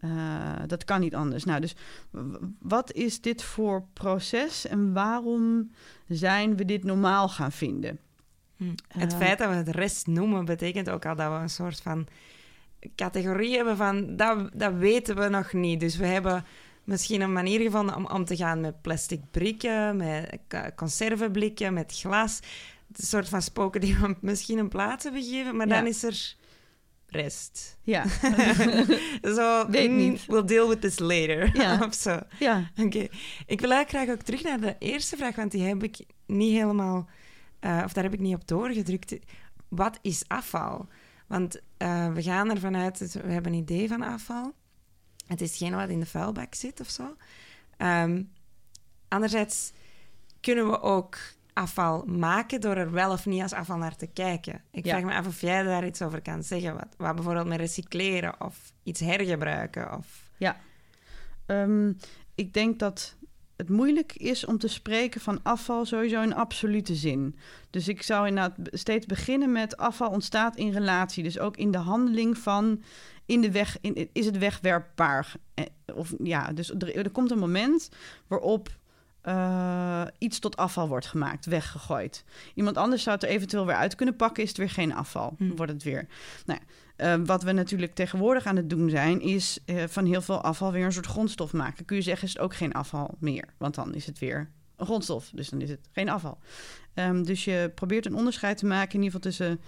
uh, 0.00 0.52
dat 0.66 0.84
kan 0.84 1.00
niet 1.00 1.14
anders. 1.14 1.44
Nou, 1.44 1.60
dus 1.60 1.74
wat 2.58 2.92
is 2.92 3.20
dit 3.20 3.42
voor 3.42 3.86
proces 3.92 4.66
en 4.66 4.92
waarom 4.92 5.70
zijn 6.08 6.56
we 6.56 6.64
dit 6.64 6.84
normaal 6.84 7.28
gaan 7.28 7.52
vinden? 7.52 7.98
Hm. 8.56 8.74
Het 8.88 9.14
feit 9.14 9.38
dat 9.38 9.48
we 9.48 9.54
het 9.54 9.68
rest 9.68 10.06
noemen, 10.06 10.44
betekent 10.44 10.90
ook 10.90 11.06
al 11.06 11.16
dat 11.16 11.32
we 11.32 11.38
een 11.38 11.50
soort 11.50 11.80
van 11.80 12.06
categorie 12.96 13.56
hebben 13.56 13.76
van 13.76 14.16
dat, 14.16 14.50
dat 14.54 14.74
weten 14.74 15.16
we 15.16 15.28
nog 15.28 15.52
niet. 15.52 15.80
Dus 15.80 15.96
we 15.96 16.06
hebben 16.06 16.44
misschien 16.84 17.20
een 17.20 17.32
manier 17.32 17.60
gevonden 17.60 17.96
om 17.96 18.06
om 18.06 18.24
te 18.24 18.36
gaan 18.36 18.60
met 18.60 18.82
plastic 18.82 19.20
brikken, 19.30 19.96
met 19.96 20.38
conserveblikken, 20.76 21.74
met 21.74 21.98
glas. 21.98 22.40
Een 22.92 23.04
soort 23.04 23.28
van 23.28 23.42
spoken 23.42 23.80
die 23.80 23.96
we 23.96 24.16
misschien 24.20 24.58
een 24.58 24.68
plaats 24.68 25.04
hebben 25.04 25.22
gegeven, 25.22 25.56
maar 25.56 25.68
dan 25.68 25.86
is 25.86 26.02
er 26.02 26.36
rest. 27.06 27.78
Ja. 27.82 28.04
zo, 29.36 29.70
Weet 29.70 29.90
mm, 29.90 29.96
niet. 29.96 30.26
We'll 30.26 30.44
deal 30.44 30.68
with 30.68 30.80
this 30.80 30.98
later. 30.98 31.56
Ja. 31.56 31.78
of 31.86 31.94
zo. 31.94 32.18
Ja. 32.38 32.70
Oké. 32.76 33.06
Ik 33.46 33.60
wil 33.60 33.70
eigenlijk 33.70 33.88
graag 33.88 34.08
ook 34.08 34.22
terug 34.22 34.42
naar 34.42 34.60
de 34.60 34.76
eerste 34.78 35.16
vraag, 35.16 35.36
want 35.36 35.50
die 35.50 35.62
heb 35.62 35.82
ik 35.82 35.98
niet 36.26 36.52
helemaal 36.52 37.08
uh, 37.60 37.82
of 37.84 37.92
daar 37.92 38.04
heb 38.04 38.12
ik 38.12 38.20
niet 38.20 38.34
op 38.34 38.48
doorgedrukt. 38.48 39.16
Wat 39.68 39.98
is 40.02 40.24
afval? 40.28 40.86
Want 41.26 41.60
uh, 41.78 42.12
we 42.12 42.22
gaan 42.22 42.50
ervan 42.50 42.76
uit, 42.76 43.12
we 43.12 43.32
hebben 43.32 43.52
een 43.52 43.58
idee 43.58 43.88
van 43.88 44.02
afval. 44.02 44.52
Het 45.26 45.40
is 45.40 45.56
geen 45.56 45.74
wat 45.74 45.88
in 45.88 46.00
de 46.00 46.06
vuilbak 46.06 46.54
zit 46.54 46.80
of 46.80 46.88
zo. 46.88 47.16
Um, 47.78 48.30
anderzijds 49.08 49.72
kunnen 50.40 50.70
we 50.70 50.80
ook 50.80 51.18
afval 51.52 52.04
maken 52.04 52.60
door 52.60 52.76
er 52.76 52.92
wel 52.92 53.12
of 53.12 53.26
niet 53.26 53.42
als 53.42 53.52
afval 53.52 53.76
naar 53.76 53.96
te 53.96 54.06
kijken. 54.06 54.62
Ik 54.70 54.84
ja. 54.84 54.90
vraag 54.90 55.04
me 55.04 55.14
af 55.14 55.26
of 55.26 55.40
jij 55.40 55.62
daar 55.62 55.86
iets 55.86 56.02
over 56.02 56.22
kan 56.22 56.42
zeggen. 56.42 56.74
Wat, 56.74 56.94
wat 56.96 57.14
bijvoorbeeld 57.14 57.46
met 57.46 57.58
recycleren 57.58 58.40
of 58.40 58.72
iets 58.82 59.00
hergebruiken. 59.00 59.96
Of... 59.96 60.30
Ja, 60.36 60.56
um, 61.46 61.96
ik 62.34 62.54
denk 62.54 62.78
dat 62.78 63.16
het 63.56 63.68
moeilijk 63.68 64.12
is 64.12 64.44
om 64.44 64.58
te 64.58 64.68
spreken 64.68 65.20
van 65.20 65.40
afval 65.42 65.84
sowieso 65.84 66.22
in 66.22 66.34
absolute 66.34 66.94
zin. 66.94 67.36
Dus 67.70 67.88
ik 67.88 68.02
zou 68.02 68.26
inderdaad 68.26 68.58
steeds 68.70 69.06
beginnen 69.06 69.52
met 69.52 69.76
afval 69.76 70.10
ontstaat 70.10 70.56
in 70.56 70.72
relatie. 70.72 71.22
Dus 71.22 71.38
ook 71.38 71.56
in 71.56 71.70
de 71.70 71.78
handeling 71.78 72.38
van 72.38 72.82
in 73.26 73.40
de 73.40 73.50
weg, 73.50 73.78
in, 73.80 74.08
is 74.12 74.26
het 74.26 74.38
wegwerpbaar? 74.38 75.34
Eh, 75.54 75.64
of 75.94 76.14
ja, 76.22 76.52
dus 76.52 76.70
er, 76.70 76.96
er 76.96 77.10
komt 77.10 77.30
een 77.30 77.38
moment 77.38 77.88
waarop 78.26 78.68
uh, 79.24 80.02
iets 80.18 80.38
tot 80.38 80.56
afval 80.56 80.88
wordt 80.88 81.06
gemaakt, 81.06 81.46
weggegooid. 81.46 82.24
Iemand 82.54 82.76
anders 82.76 83.02
zou 83.02 83.14
het 83.14 83.24
er 83.24 83.30
eventueel 83.30 83.66
weer 83.66 83.74
uit 83.74 83.94
kunnen 83.94 84.16
pakken, 84.16 84.42
is 84.42 84.48
het 84.48 84.58
weer 84.58 84.70
geen 84.70 84.94
afval. 84.94 85.34
Hm. 85.38 85.54
Wordt 85.54 85.72
het 85.72 85.82
weer. 85.82 86.06
Nou 86.44 86.60
ja, 86.60 86.66
uh, 86.96 87.14
wat 87.24 87.42
we 87.42 87.52
natuurlijk 87.52 87.94
tegenwoordig 87.94 88.46
aan 88.46 88.56
het 88.56 88.70
doen 88.70 88.90
zijn, 88.90 89.20
is 89.20 89.58
uh, 89.66 89.84
van 89.86 90.04
heel 90.04 90.22
veel 90.22 90.40
afval 90.40 90.72
weer 90.72 90.84
een 90.84 90.92
soort 90.92 91.06
grondstof 91.06 91.52
maken. 91.52 91.84
Kun 91.84 91.96
je 91.96 92.02
zeggen, 92.02 92.26
is 92.26 92.32
het 92.32 92.42
ook 92.42 92.54
geen 92.54 92.72
afval 92.72 93.16
meer, 93.18 93.44
want 93.58 93.74
dan 93.74 93.94
is 93.94 94.06
het 94.06 94.18
weer 94.18 94.50
een 94.76 94.86
grondstof, 94.86 95.30
dus 95.34 95.48
dan 95.48 95.60
is 95.60 95.70
het 95.70 95.88
geen 95.92 96.08
afval. 96.08 96.38
Um, 96.94 97.24
dus 97.24 97.44
je 97.44 97.72
probeert 97.74 98.06
een 98.06 98.14
onderscheid 98.14 98.58
te 98.58 98.66
maken, 98.66 98.94
in 98.94 99.02
ieder 99.02 99.20
geval 99.20 99.30
tussen 99.30 99.60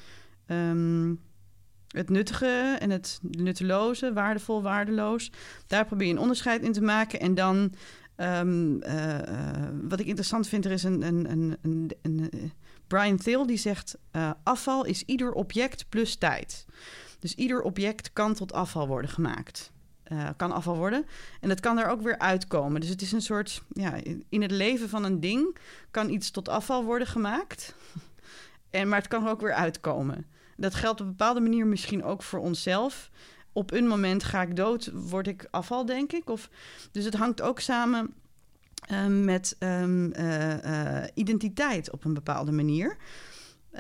um, 0.57 1.21
het 1.89 2.11
nuttige 2.11 2.77
en 2.81 2.91
het 2.91 3.19
nutteloze, 3.23 4.13
waardevol, 4.13 4.63
waardeloos. 4.63 5.31
Daar 5.67 5.87
probeer 5.87 6.07
je 6.07 6.13
een 6.13 6.19
onderscheid 6.19 6.63
in 6.63 6.73
te 6.73 6.83
maken 6.83 7.21
en 7.21 7.35
dan 7.35 7.75
Um, 8.21 8.83
uh, 8.85 9.19
wat 9.89 10.01
ik 10.01 10.07
interessant 10.07 10.49
vind, 10.49 10.65
er 10.65 10.71
is 10.71 10.83
een, 10.83 11.03
een, 11.03 11.31
een, 11.31 11.57
een, 11.63 11.91
een 12.03 12.53
Brian 12.87 13.17
Thiel 13.17 13.47
die 13.47 13.57
zegt: 13.57 13.99
afval 14.43 14.85
is 14.85 15.03
ieder 15.03 15.33
object 15.33 15.89
plus 15.89 16.17
tijd. 16.17 16.67
Dus 17.19 17.35
ieder 17.35 17.63
object 17.63 18.13
kan 18.13 18.35
tot 18.35 18.53
afval 18.53 18.87
worden 18.87 19.11
gemaakt. 19.11 19.73
kan 20.37 20.53
afval 20.53 20.77
worden. 20.77 21.07
En 21.41 21.49
dat 21.49 21.61
kan 21.61 21.79
er 21.79 21.89
ook 21.89 22.03
weer 22.03 22.19
uitkomen. 22.19 22.81
Dus 22.81 22.91
het 22.91 23.03
is 23.03 23.13
een 23.13 23.23
soort, 23.23 23.63
ja, 23.73 23.95
in 24.29 24.43
het 24.43 24.51
leven 24.51 24.89
van 24.89 25.05
een 25.05 25.21
ding 25.21 25.59
kan 25.91 26.11
iets 26.11 26.31
tot 26.31 26.49
afval 26.49 26.85
worden 26.85 27.07
gemaakt. 27.07 27.75
en, 28.71 28.89
maar 28.89 28.99
het 28.99 29.09
kan 29.09 29.25
er 29.25 29.31
ook 29.31 29.41
weer 29.41 29.55
uitkomen. 29.55 30.27
Dat 30.57 30.75
geldt 30.75 31.01
op 31.01 31.07
een 31.07 31.17
bepaalde 31.17 31.41
manier 31.41 31.67
misschien 31.67 32.05
ook 32.05 32.23
voor 32.23 32.41
onszelf 32.41 33.11
op 33.59 33.73
een 33.73 33.87
moment 33.87 34.25
ga 34.25 34.43
ik 34.43 34.57
dood, 34.57 34.91
word 34.93 35.27
ik 35.27 35.47
afval, 35.51 35.87
denk 35.87 36.13
ik. 36.13 36.31
Of, 36.31 36.51
dus 36.93 37.05
het 37.05 37.15
hangt 37.15 37.41
ook 37.41 37.61
samen 37.61 38.15
um, 38.93 39.25
met 39.25 39.57
um, 39.59 40.13
uh, 40.15 40.63
uh, 40.65 41.05
identiteit 41.15 41.91
op 41.91 42.05
een 42.05 42.15
bepaalde 42.15 42.53
manier. 42.53 42.97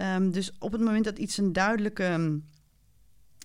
Um, 0.01 0.31
dus 0.31 0.53
op 0.59 0.73
het 0.73 0.81
moment 0.81 1.05
dat 1.05 1.19
iets 1.19 1.37
een 1.37 1.53
duidelijke 1.53 2.41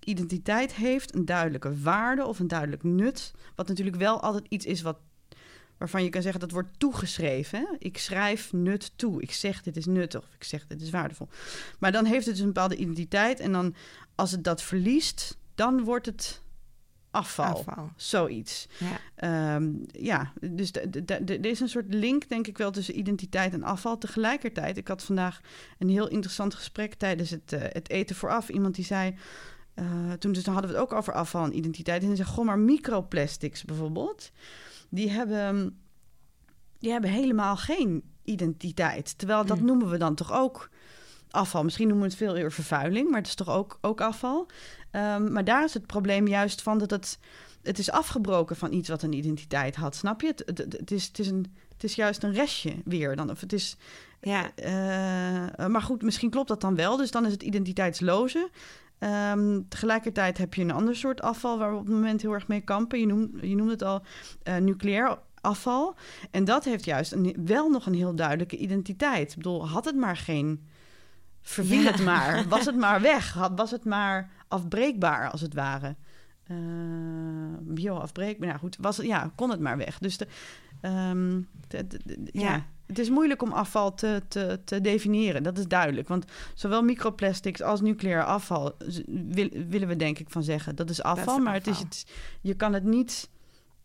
identiteit 0.06 0.74
heeft, 0.74 1.16
een 1.16 1.26
duidelijke 1.26 1.82
waarde 1.82 2.26
of 2.26 2.40
een 2.40 2.48
duidelijk 2.48 2.84
nut, 2.84 3.34
wat 3.56 3.68
natuurlijk 3.68 3.98
wel 3.98 4.22
altijd 4.22 4.46
iets 4.50 4.66
is 4.66 4.82
wat 4.82 4.98
waarvan 5.78 6.04
je 6.04 6.10
kan 6.10 6.22
zeggen 6.22 6.40
dat 6.40 6.52
wordt 6.52 6.80
toegeschreven. 6.80 7.60
Hè? 7.60 7.66
Ik 7.78 7.98
schrijf 7.98 8.54
nut 8.54 8.92
toe. 8.96 9.22
Ik 9.22 9.32
zeg 9.32 9.62
dit 9.62 9.78
is 9.78 9.86
nuttig 9.86 10.22
of 10.22 10.34
ik 10.34 10.44
zeg 10.44 10.68
dit 10.68 10.82
is 10.82 10.90
waardevol. 10.90 11.28
Maar 11.80 11.92
dan 11.92 12.06
heeft 12.06 12.26
het 12.26 12.36
dus 12.36 12.44
een 12.44 12.54
bepaalde 12.54 12.76
identiteit 12.76 13.40
en 13.40 13.52
dan 13.52 13.76
als 14.16 14.32
het 14.32 14.44
dat 14.44 14.62
verliest, 14.62 15.38
dan 15.56 15.84
wordt 15.84 16.06
het 16.06 16.42
afval. 17.12 17.92
Zoiets. 17.96 18.68
Ja, 19.20 19.56
um, 19.56 19.86
ja 19.92 20.34
dus 20.42 20.72
er 21.06 21.46
is 21.46 21.60
een 21.60 21.70
soort 21.70 21.94
link, 21.94 22.30
denk 22.30 22.48
ik 22.48 22.58
wel, 22.58 22.72
tussen 22.72 22.98
identiteit 22.98 23.54
en 23.54 23.64
afval. 23.64 23.98
Tegelijkertijd, 23.98 24.78
ik 24.78 24.88
had 24.88 25.04
vandaag 25.04 25.42
een 25.80 25.90
heel 25.90 26.08
interessant 26.08 26.56
gesprek 26.56 26.94
tijdens 26.94 27.30
het, 27.30 27.54
uh, 27.54 27.60
het 27.62 27.90
eten 27.90 28.16
vooraf. 28.16 28.50
Iemand 28.50 28.76
die 28.76 28.86
zei. 28.86 29.16
Uh, 29.76 30.12
toen 30.12 30.32
dus, 30.32 30.46
hadden 30.46 30.70
we 30.72 30.76
het 30.76 30.86
ook 30.86 30.94
over 30.94 31.14
afval 31.14 31.44
en 31.44 31.58
identiteit. 31.58 32.02
En 32.02 32.08
hij 32.08 32.16
zei: 32.16 32.28
Goh, 32.28 32.46
maar 32.46 32.60
microplastics 32.60 33.64
bijvoorbeeld. 33.64 34.32
Die 34.90 35.10
hebben, 35.10 35.80
die 36.80 36.92
hebben 36.92 37.10
helemaal 37.10 37.58
geen 37.58 38.04
identiteit. 38.24 39.18
Terwijl 39.18 39.46
dat 39.46 39.60
mm. 39.60 39.66
noemen 39.66 39.90
we 39.90 39.98
dan 39.98 40.16
toch 40.16 40.34
ook 40.34 40.70
afval. 41.30 41.64
Misschien 41.64 41.88
noemen 41.88 42.06
we 42.06 42.12
het 42.12 42.20
veel 42.22 42.36
eerder 42.36 42.52
vervuiling, 42.52 43.10
maar 43.10 43.20
het 43.20 43.28
is 43.28 43.36
toch 43.36 43.50
ook, 43.50 43.78
ook 43.82 44.02
afval. 44.02 44.48
Um, 44.92 45.32
maar 45.32 45.44
daar 45.44 45.64
is 45.64 45.74
het 45.74 45.88
probleem 45.88 46.28
juist 46.28 46.62
van 46.62 46.78
dat 46.78 46.90
het, 46.90 47.20
het 47.62 47.80
is 47.80 47.92
afgebroken 47.92 48.56
van 48.56 48.74
iets 48.74 48.90
wat 48.90 49.02
een 49.02 49.14
identiteit 49.14 49.76
had. 49.76 49.96
Snap 49.96 50.22
je? 50.22 50.28
Het, 50.28 50.44
het, 50.46 50.58
het, 50.58 50.92
is, 50.92 51.08
het, 51.08 51.20
is, 51.20 51.28
een, 51.28 51.56
het 51.74 51.84
is 51.84 51.96
juist 51.96 52.24
een 52.24 52.34
restje 52.34 52.76
weer. 52.86 53.16
Dan, 53.16 53.30
of 53.30 53.40
het 53.40 53.54
is, 53.54 53.78
ja. 54.22 54.52
Uh, 54.56 55.68
maar 55.68 55.82
goed, 55.82 56.02
misschien 56.02 56.30
klopt 56.30 56.48
dat 56.48 56.62
dan 56.62 56.76
wel. 56.76 56.98
Dus 56.98 57.12
dan 57.12 57.26
is 57.26 57.32
het 57.32 57.44
identiteitsloze. 57.44 58.50
Um, 59.04 59.68
tegelijkertijd 59.68 60.38
heb 60.38 60.54
je 60.54 60.62
een 60.62 60.72
ander 60.72 60.96
soort 60.96 61.22
afval 61.22 61.58
waar 61.58 61.72
we 61.72 61.78
op 61.78 61.86
het 61.86 61.94
moment 61.94 62.22
heel 62.22 62.34
erg 62.34 62.48
mee 62.48 62.62
kampen. 62.62 63.00
Je 63.00 63.06
noemde, 63.06 63.50
je 63.50 63.56
noemde 63.56 63.72
het 63.72 63.84
al 63.84 64.02
uh, 64.44 64.56
nucleair 64.56 65.18
afval. 65.42 65.96
En 66.32 66.46
dat 66.46 66.64
heeft 66.64 66.86
juist 66.86 67.12
een, 67.12 67.36
wel 67.46 67.70
nog 67.70 67.86
een 67.86 67.94
heel 67.94 68.16
duidelijke 68.16 68.58
identiteit. 68.58 69.30
Ik 69.30 69.38
bedoel, 69.38 69.68
had 69.68 69.86
het 69.86 69.96
maar 69.96 70.18
geen 70.18 70.68
verviel 71.42 71.84
het 71.84 72.04
maar. 72.04 72.44
Was 72.50 72.66
het 72.66 72.76
maar 72.76 73.02
weg. 73.02 73.34
Was 73.56 73.72
het 73.72 73.86
maar 73.86 74.32
afbreekbaar, 74.48 75.30
als 75.30 75.42
het 75.42 75.54
ware. 75.54 75.96
Uh, 76.48 76.58
bio-afbreekbaar. 77.60 78.48
Nou 78.48 78.60
goed, 78.60 78.78
was, 78.80 78.98
ja, 78.98 79.32
kon 79.36 79.50
het 79.50 79.60
maar 79.60 79.78
weg. 79.78 79.98
Dus 79.98 80.18
de, 80.18 80.28
um, 80.82 81.48
de, 81.68 81.88
de, 81.88 82.30
ja. 82.32 82.66
Het 82.94 83.02
is 83.02 83.10
moeilijk 83.10 83.42
om 83.42 83.52
afval 83.52 83.94
te, 83.94 84.22
te, 84.28 84.60
te, 84.66 84.82
definiëren, 84.82 85.44
dat 85.44 85.58
is 85.58 85.68
duidelijk. 85.68 86.08
Want 86.08 86.26
zowel 86.54 86.82
microplastics 86.82 87.62
als 87.62 87.82
nucleair 87.82 88.24
afval 88.24 88.78
wil, 89.08 89.50
willen 89.68 89.88
we 89.88 89.96
denk 89.96 90.20
ik 90.20 90.30
van 90.30 90.44
zeggen. 90.44 90.76
Dat 90.76 90.90
is 90.90 91.04
afval, 91.04 91.40
maar 91.40 91.54
Het 91.54 91.68
is 91.68 91.80
het, 91.80 92.06
je 92.42 92.54
kan 92.54 92.74
het 92.74 92.84
niet 92.84 93.30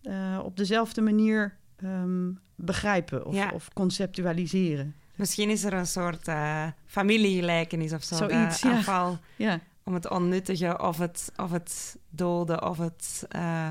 uh, 0.02 0.40
op 0.44 0.56
dezelfde 0.56 1.00
manier 1.00 1.56
um, 1.84 2.40
begrijpen 2.54 3.26
of, 3.26 3.34
ja. 3.34 3.50
of 3.54 3.68
conceptualiseren. 3.72 4.94
Misschien 5.14 5.50
is 5.50 5.64
er 5.64 5.72
een 5.72 5.86
soort 5.86 6.28
uh, 6.28 6.66
familiegelijkenis 6.86 7.92
of 7.92 8.02
zo. 8.02 8.16
Zoiets, 8.16 8.62
ja. 8.62 8.76
afval. 8.76 9.18
Ja. 9.36 9.60
Om 9.84 9.94
het 9.94 10.10
onnuttige 10.10 10.78
of 10.78 10.98
het, 10.98 11.32
of 11.36 11.50
het 11.50 11.96
dode 12.08 12.60
of 12.60 12.78
het, 12.78 13.26
uh, 13.36 13.70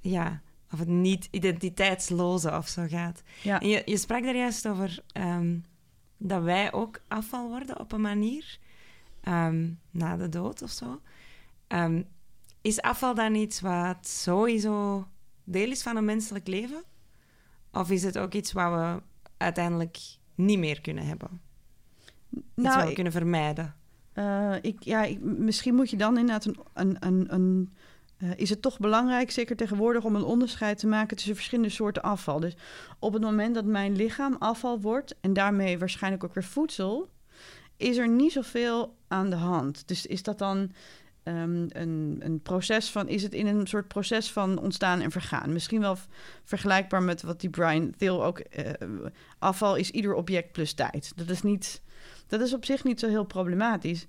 ja, 0.00 0.40
of 0.74 0.80
het 0.80 0.88
niet 0.88 1.28
identiteitsloze 1.30 2.56
of 2.56 2.68
zo 2.68 2.86
gaat. 2.88 3.22
Ja. 3.42 3.60
En 3.60 3.68
je, 3.68 3.82
je 3.84 3.96
sprak 3.96 4.22
daar 4.22 4.36
juist 4.36 4.68
over 4.68 5.02
um, 5.16 5.64
dat 6.16 6.42
wij 6.42 6.72
ook 6.72 7.00
afval 7.08 7.48
worden 7.48 7.80
op 7.80 7.92
een 7.92 8.00
manier. 8.00 8.58
Um, 9.28 9.78
na 9.90 10.16
de 10.16 10.28
dood 10.28 10.62
of 10.62 10.70
zo. 10.70 11.00
Um, 11.68 12.04
is 12.60 12.80
afval 12.80 13.14
dan 13.14 13.34
iets 13.34 13.60
wat 13.60 14.08
sowieso 14.08 15.06
deel 15.44 15.70
is 15.70 15.82
van 15.82 15.96
een 15.96 16.04
menselijk 16.04 16.46
leven? 16.46 16.82
Of 17.72 17.90
is 17.90 18.02
het 18.02 18.18
ook 18.18 18.34
iets 18.34 18.52
wat 18.52 18.72
we 18.72 19.02
uiteindelijk 19.36 19.98
niet 20.34 20.58
meer 20.58 20.80
kunnen 20.80 21.06
hebben? 21.06 21.40
Nou, 22.54 22.76
Iets 22.78 22.88
we 22.88 22.92
kunnen 22.92 23.12
vermijden? 23.12 23.74
Uh, 24.14 24.54
ik, 24.60 24.82
ja, 24.82 25.04
ik, 25.04 25.20
misschien 25.20 25.74
moet 25.74 25.90
je 25.90 25.96
dan 25.96 26.18
inderdaad 26.18 26.44
een... 26.44 26.56
een, 26.72 26.96
een, 27.00 27.34
een 27.34 27.72
uh, 28.24 28.30
is 28.36 28.50
het 28.50 28.62
toch 28.62 28.78
belangrijk, 28.78 29.30
zeker 29.30 29.56
tegenwoordig, 29.56 30.04
om 30.04 30.16
een 30.16 30.24
onderscheid 30.24 30.78
te 30.78 30.86
maken 30.86 31.16
tussen 31.16 31.34
verschillende 31.34 31.70
soorten 31.70 32.02
afval. 32.02 32.40
Dus 32.40 32.56
op 32.98 33.12
het 33.12 33.22
moment 33.22 33.54
dat 33.54 33.64
mijn 33.64 33.96
lichaam 33.96 34.36
afval 34.38 34.80
wordt 34.80 35.14
en 35.20 35.32
daarmee 35.32 35.78
waarschijnlijk 35.78 36.24
ook 36.24 36.34
weer 36.34 36.44
voedsel, 36.44 37.08
is 37.76 37.96
er 37.96 38.08
niet 38.08 38.32
zoveel 38.32 38.96
aan 39.08 39.30
de 39.30 39.36
hand. 39.36 39.88
Dus 39.88 40.06
is 40.06 40.22
dat 40.22 40.38
dan 40.38 40.72
um, 41.24 41.66
een, 41.68 42.16
een 42.18 42.40
proces 42.42 42.90
van, 42.90 43.08
is 43.08 43.22
het 43.22 43.34
in 43.34 43.46
een 43.46 43.66
soort 43.66 43.88
proces 43.88 44.32
van 44.32 44.58
ontstaan 44.58 45.00
en 45.00 45.10
vergaan? 45.10 45.52
Misschien 45.52 45.80
wel 45.80 45.96
vergelijkbaar 46.44 47.02
met 47.02 47.22
wat 47.22 47.40
die 47.40 47.50
Brian 47.50 47.94
Thiel 47.96 48.24
ook, 48.24 48.38
uh, 48.38 48.70
afval 49.38 49.76
is 49.76 49.90
ieder 49.90 50.14
object 50.14 50.52
plus 50.52 50.72
tijd. 50.72 51.12
Dat 51.16 51.28
is 51.28 51.42
niet, 51.42 51.82
dat 52.26 52.40
is 52.40 52.54
op 52.54 52.64
zich 52.64 52.84
niet 52.84 53.00
zo 53.00 53.08
heel 53.08 53.24
problematisch. 53.24 54.06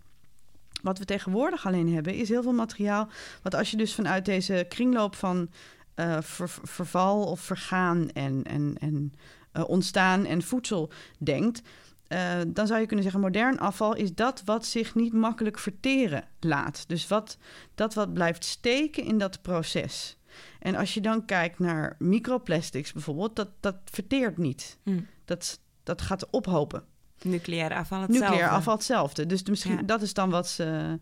Wat 0.81 0.99
we 0.99 1.05
tegenwoordig 1.05 1.65
alleen 1.65 1.93
hebben, 1.93 2.13
is 2.13 2.29
heel 2.29 2.43
veel 2.43 2.53
materiaal. 2.53 3.09
Wat 3.41 3.55
als 3.55 3.71
je 3.71 3.77
dus 3.77 3.95
vanuit 3.95 4.25
deze 4.25 4.65
kringloop 4.69 5.15
van 5.15 5.49
uh, 5.95 6.17
ver, 6.21 6.49
verval 6.63 7.23
of 7.23 7.39
vergaan 7.39 8.09
en, 8.09 8.43
en, 8.43 8.75
en 8.79 9.13
uh, 9.53 9.63
ontstaan 9.69 10.25
en 10.25 10.41
voedsel 10.41 10.91
denkt, 11.17 11.61
uh, 12.07 12.33
dan 12.47 12.67
zou 12.67 12.79
je 12.79 12.85
kunnen 12.85 13.03
zeggen, 13.03 13.21
modern 13.21 13.59
afval 13.59 13.95
is 13.95 14.15
dat 14.15 14.41
wat 14.45 14.65
zich 14.65 14.95
niet 14.95 15.13
makkelijk 15.13 15.59
verteren 15.59 16.23
laat. 16.39 16.83
Dus 16.87 17.07
wat, 17.07 17.37
dat 17.75 17.93
wat 17.93 18.13
blijft 18.13 18.45
steken 18.45 19.03
in 19.03 19.17
dat 19.17 19.41
proces. 19.41 20.17
En 20.59 20.75
als 20.75 20.93
je 20.93 21.01
dan 21.01 21.25
kijkt 21.25 21.59
naar 21.59 21.95
microplastics 21.99 22.93
bijvoorbeeld, 22.93 23.35
dat, 23.35 23.49
dat 23.59 23.75
verteert 23.85 24.37
niet. 24.37 24.77
Hmm. 24.83 25.07
Dat, 25.25 25.59
dat 25.83 26.01
gaat 26.01 26.29
ophopen. 26.29 26.83
Nucleair 27.21 27.73
afval 27.73 28.01
hetzelfde. 28.01 28.29
Nucleair 28.29 28.51
afval 28.51 28.73
hetzelfde. 28.73 29.25
Dus 29.25 29.43
misschien, 29.43 29.85
dat 29.85 30.01
is 30.01 30.13
dan 30.13 30.29
wat 30.29 30.47
ze, 30.47 30.99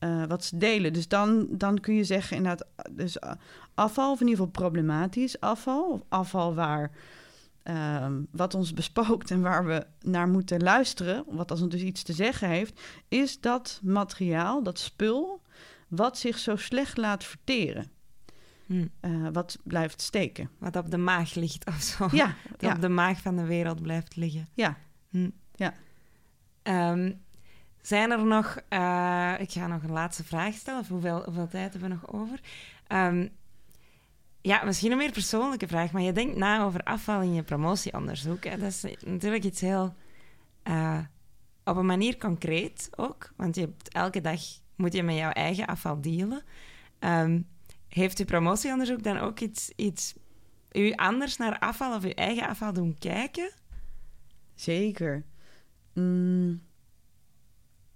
uh, 0.00 0.24
wat 0.24 0.44
ze 0.44 0.56
delen. 0.56 0.92
Dus 0.92 1.08
dan, 1.08 1.46
dan 1.50 1.80
kun 1.80 1.94
je 1.94 2.04
zeggen 2.04 2.36
inderdaad, 2.36 2.66
dus 2.90 3.16
afval, 3.74 4.12
of 4.12 4.20
in 4.20 4.26
ieder 4.26 4.44
geval 4.44 4.62
problematisch 4.62 5.40
afval, 5.40 5.90
of 5.90 6.00
afval 6.08 6.54
waar 6.54 6.90
Ehm, 7.64 8.22
wat 8.30 8.54
ons 8.54 8.72
bespookt 8.80 9.30
en 9.30 9.40
waar 9.40 9.66
we 9.66 9.86
naar 10.00 10.28
moeten 10.28 10.62
luisteren, 10.62 11.24
wat 11.28 11.50
als 11.50 11.60
ons 11.60 11.70
dus 11.70 11.82
iets 11.82 12.02
te 12.02 12.12
zeggen 12.12 12.48
heeft, 12.48 12.80
is 13.08 13.40
dat 13.40 13.80
materiaal, 13.82 14.62
dat 14.62 14.78
spul, 14.78 15.42
wat 15.88 16.18
zich 16.18 16.38
zo 16.38 16.56
slecht 16.56 16.96
laat 16.96 17.24
verteren. 17.24 17.90
hm. 18.66 18.86
uh, 19.00 19.28
wat 19.32 19.58
blijft 19.64 20.00
steken. 20.00 20.50
Wat 20.58 20.76
op 20.76 20.90
de 20.90 20.96
maag 20.96 21.34
ligt 21.34 21.66
of 21.66 21.80
zo. 21.80 22.08
Ja. 22.12 22.34
Op 22.74 22.80
de 22.80 22.88
maag 22.88 23.20
van 23.20 23.36
de 23.36 23.44
wereld 23.44 23.82
blijft 23.82 24.16
liggen. 24.16 24.48
Ja. 24.54 24.76
Hm. 25.10 25.30
Ja. 25.54 25.74
Um, 26.90 27.22
zijn 27.82 28.10
er 28.10 28.24
nog... 28.24 28.58
Uh, 28.70 29.34
ik 29.38 29.52
ga 29.52 29.66
nog 29.66 29.82
een 29.82 29.90
laatste 29.90 30.24
vraag 30.24 30.54
stellen. 30.54 30.86
Hoeveel, 30.88 31.22
hoeveel 31.24 31.48
tijd 31.48 31.72
hebben 31.72 31.90
we 31.90 31.94
nog 31.94 32.12
over? 32.12 32.40
Um, 32.88 33.30
ja, 34.40 34.64
misschien 34.64 34.90
een 34.90 34.98
meer 34.98 35.12
persoonlijke 35.12 35.66
vraag, 35.66 35.92
maar 35.92 36.02
je 36.02 36.12
denkt 36.12 36.36
na 36.36 36.62
over 36.62 36.80
afval 36.82 37.20
in 37.20 37.34
je 37.34 37.42
promotieonderzoek. 37.42 38.44
Hè? 38.44 38.58
Dat 38.58 38.68
is 38.68 38.84
natuurlijk 39.04 39.44
iets 39.44 39.60
heel... 39.60 39.94
Uh, 40.64 40.98
op 41.64 41.76
een 41.76 41.86
manier 41.86 42.18
concreet 42.18 42.88
ook, 42.96 43.32
want 43.36 43.54
je 43.54 43.60
hebt, 43.60 43.88
elke 43.88 44.20
dag 44.20 44.40
moet 44.76 44.92
je 44.92 45.02
met 45.02 45.16
jouw 45.16 45.30
eigen 45.30 45.66
afval 45.66 46.00
dealen. 46.00 46.42
Um, 47.00 47.48
heeft 47.88 48.18
uw 48.18 48.24
promotieonderzoek 48.24 49.02
dan 49.02 49.18
ook 49.18 49.40
iets, 49.40 49.70
iets 49.76 50.14
u 50.72 50.92
anders 50.92 51.36
naar 51.36 51.58
afval 51.58 51.96
of 51.96 52.04
uw 52.04 52.10
eigen 52.10 52.48
afval 52.48 52.72
doen 52.72 52.96
kijken? 52.98 53.50
Zeker. 54.54 55.24
Mm. 55.94 56.62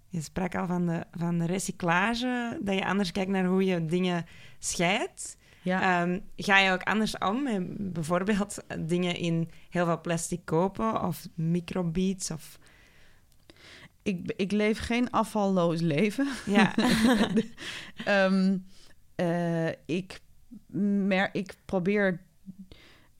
Je 0.08 0.20
sprak 0.20 0.54
al 0.54 0.66
van 0.66 0.86
de, 0.86 1.04
van 1.10 1.38
de 1.38 1.46
recyclage, 1.46 2.58
dat 2.62 2.74
je 2.74 2.86
anders 2.86 3.12
kijkt 3.12 3.30
naar 3.30 3.44
hoe 3.44 3.64
je 3.64 3.84
dingen 3.84 4.26
scheidt. 4.58 5.36
Ja. 5.62 6.02
Um, 6.02 6.20
ga 6.36 6.58
je 6.58 6.72
ook 6.72 6.82
anders 6.82 7.18
om 7.18 7.42
met 7.42 7.92
bijvoorbeeld 7.92 8.64
dingen 8.78 9.16
in 9.16 9.50
heel 9.70 9.84
veel 9.84 10.00
plastic 10.00 10.44
kopen 10.44 11.02
of 11.02 11.28
microbeats 11.34 12.30
of... 12.30 12.58
Ik, 14.02 14.32
ik 14.36 14.52
leef 14.52 14.78
geen 14.78 15.10
afvalloos 15.10 15.80
leven. 15.80 16.28
Ja. 16.46 16.74
um, 18.26 18.66
uh, 19.16 19.68
ik, 19.86 20.20
mer 21.06 21.28
ik 21.32 21.54
probeer 21.64 22.20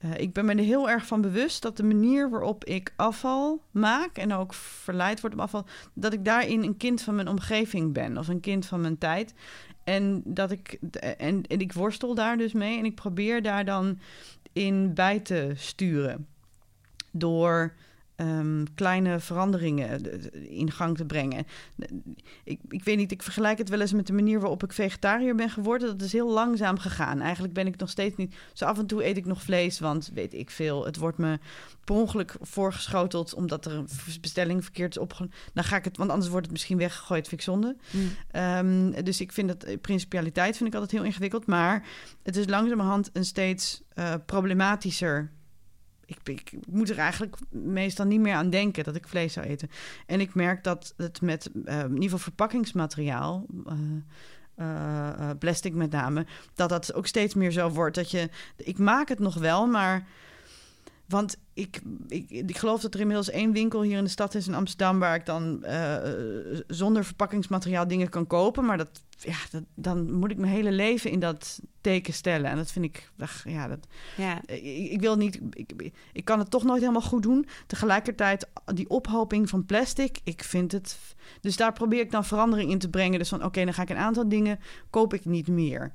uh, 0.05 0.17
ik 0.17 0.33
ben 0.33 0.45
me 0.45 0.55
er 0.55 0.63
heel 0.63 0.89
erg 0.89 1.05
van 1.05 1.21
bewust 1.21 1.61
dat 1.61 1.77
de 1.77 1.83
manier 1.83 2.29
waarop 2.29 2.65
ik 2.65 2.93
afval 2.95 3.61
maak 3.71 4.17
en 4.17 4.33
ook 4.33 4.53
verleid 4.53 5.21
word 5.21 5.33
om 5.33 5.39
afval, 5.39 5.65
dat 5.93 6.13
ik 6.13 6.25
daarin 6.25 6.63
een 6.63 6.77
kind 6.77 7.01
van 7.01 7.15
mijn 7.15 7.27
omgeving 7.27 7.93
ben 7.93 8.17
of 8.17 8.27
een 8.27 8.39
kind 8.39 8.65
van 8.65 8.81
mijn 8.81 8.97
tijd. 8.97 9.33
En 9.83 10.21
dat 10.25 10.51
ik 10.51 10.77
en, 10.99 11.43
en 11.47 11.59
ik 11.59 11.73
worstel 11.73 12.15
daar 12.15 12.37
dus 12.37 12.53
mee 12.53 12.77
en 12.77 12.85
ik 12.85 12.95
probeer 12.95 13.41
daar 13.41 13.65
dan 13.65 13.99
in 14.53 14.93
bij 14.93 15.19
te 15.19 15.51
sturen 15.55 16.27
door 17.11 17.73
um, 18.21 18.65
kleine 18.75 19.19
veranderingen 19.19 20.01
in 20.49 20.71
gang 20.71 20.97
te 20.97 21.05
brengen. 21.05 21.45
Ik, 22.43 22.59
ik 22.69 22.83
weet 22.83 22.97
niet, 22.97 23.11
ik 23.11 23.23
vergelijk 23.23 23.57
het 23.57 23.69
wel 23.69 23.81
eens 23.81 23.93
met 23.93 24.07
de 24.07 24.13
manier 24.13 24.39
waarop 24.39 24.63
ik 24.63 24.73
vegetariër 24.73 25.35
ben 25.35 25.49
geworden. 25.49 25.87
Dat 25.87 26.01
is 26.01 26.11
heel 26.11 26.29
langzaam 26.29 26.77
gegaan. 26.77 27.21
Eigenlijk 27.21 27.53
ben 27.53 27.67
ik 27.67 27.77
nog 27.77 27.89
steeds 27.89 28.15
niet. 28.15 28.35
Zo 28.53 28.65
af 28.65 28.77
en 28.77 28.85
toe 28.85 29.05
eet 29.05 29.17
ik 29.17 29.25
nog 29.25 29.41
vlees, 29.41 29.79
want 29.79 30.11
weet 30.13 30.33
ik 30.33 30.49
veel. 30.49 30.85
Het 30.85 30.97
wordt 30.97 31.17
me 31.17 31.39
per 31.83 31.95
ongeluk 31.95 32.35
voorgeschoteld 32.41 33.33
omdat 33.33 33.65
er 33.65 33.71
een 33.71 33.87
bestelling 34.21 34.63
verkeerd 34.63 34.95
is 34.95 35.01
opgenomen. 35.01 35.35
Dan 35.53 35.63
ga 35.63 35.75
ik 35.75 35.83
het, 35.83 35.97
want 35.97 36.09
anders 36.09 36.29
wordt 36.29 36.45
het 36.45 36.53
misschien 36.53 36.77
weggegooid, 36.77 37.27
vind 37.27 37.41
ik 37.41 37.47
zonde. 37.47 37.75
Mm. 37.91 38.09
Um, 38.41 39.03
dus 39.03 39.21
ik 39.21 39.31
vind 39.31 39.47
dat 39.47 39.63
eh, 39.63 39.79
principialiteit 39.81 40.57
vind 40.57 40.69
ik 40.69 40.75
altijd 40.75 40.91
heel 40.91 41.03
ingewikkeld. 41.03 41.45
Maar 41.45 41.87
het 42.23 42.35
is 42.35 42.47
langzamerhand 42.47 43.09
een 43.13 43.25
steeds 43.25 43.81
uh, 43.95 44.13
problematischer 44.25 45.31
ik, 46.09 46.17
ik, 46.23 46.51
moet 46.67 46.89
er 46.89 46.97
eigenlijk 46.97 47.35
meestal 47.49 48.05
niet 48.05 48.19
meer 48.19 48.33
aan 48.33 48.49
denken 48.49 48.83
dat 48.83 48.95
ik 48.95 49.07
vlees 49.07 49.33
zou 49.33 49.45
eten. 49.45 49.69
En 50.05 50.19
ik 50.19 50.33
merk 50.33 50.63
dat 50.63 50.93
het 50.97 51.21
met 51.21 51.49
uh, 51.65 51.79
in 51.79 52.01
ieder 52.01 52.19
verpakkingsmateriaal. 52.19 53.45
Uh, 54.57 55.29
plastic 55.39 55.73
met 55.73 55.91
name, 55.91 56.25
dat 56.55 56.69
dat 56.69 56.93
ook 56.93 57.07
steeds 57.07 57.33
meer 57.33 57.51
zo 57.51 57.69
wordt. 57.69 57.95
Dat 57.95 58.11
je, 58.11 58.29
ik 58.57 58.77
maak 58.77 59.09
het 59.09 59.19
nog 59.19 59.35
wel, 59.35 59.67
maar 59.67 60.07
want 61.09 61.37
ik, 61.53 61.81
ik, 62.07 62.29
ik 62.29 62.57
geloof 62.57 62.81
dat 62.81 62.93
er 62.93 62.99
inmiddels 62.99 63.29
één 63.29 63.51
winkel 63.51 63.81
hier 63.81 63.97
in 63.97 64.03
de 64.03 64.09
stad 64.09 64.35
is 64.35 64.47
in 64.47 64.53
Amsterdam 64.53 64.99
waar 64.99 65.15
ik 65.15 65.25
dan 65.25 65.63
uh, 65.65 65.97
zonder 66.67 67.05
verpakkingsmateriaal 67.05 67.87
dingen 67.87 68.09
kan 68.09 68.27
kopen. 68.27 68.65
Maar 68.65 68.77
dat, 68.77 69.03
ja, 69.17 69.37
dat, 69.51 69.63
dan 69.75 70.13
moet 70.13 70.31
ik 70.31 70.37
mijn 70.37 70.53
hele 70.53 70.71
leven 70.71 71.11
in 71.11 71.19
dat 71.19 71.59
teken 71.81 72.13
stellen. 72.13 72.51
En 72.51 72.57
dat 72.57 72.71
vind 72.71 72.85
ik, 72.85 73.11
ja, 73.43 73.67
dat, 73.67 73.87
ja. 74.17 74.41
Ik, 74.45 74.91
ik, 74.91 75.01
wil 75.01 75.15
niet, 75.15 75.39
ik, 75.53 75.91
ik 76.13 76.25
kan 76.25 76.39
het 76.39 76.49
toch 76.49 76.63
nooit 76.63 76.81
helemaal 76.81 77.01
goed 77.01 77.23
doen. 77.23 77.47
Tegelijkertijd, 77.67 78.47
die 78.65 78.89
ophoping 78.89 79.49
van 79.49 79.65
plastic, 79.65 80.19
ik 80.23 80.43
vind 80.43 80.71
het. 80.71 80.99
Dus 81.41 81.57
daar 81.57 81.73
probeer 81.73 81.99
ik 81.99 82.11
dan 82.11 82.25
verandering 82.25 82.71
in 82.71 82.79
te 82.79 82.89
brengen. 82.89 83.19
Dus 83.19 83.29
van 83.29 83.43
oké, 83.43 83.63
dan 83.63 83.73
ga 83.73 83.81
ik 83.81 83.89
een 83.89 83.97
aantal 83.97 84.29
dingen 84.29 84.59
koop 84.89 85.13
ik 85.13 85.25
niet 85.25 85.47
meer. 85.47 85.91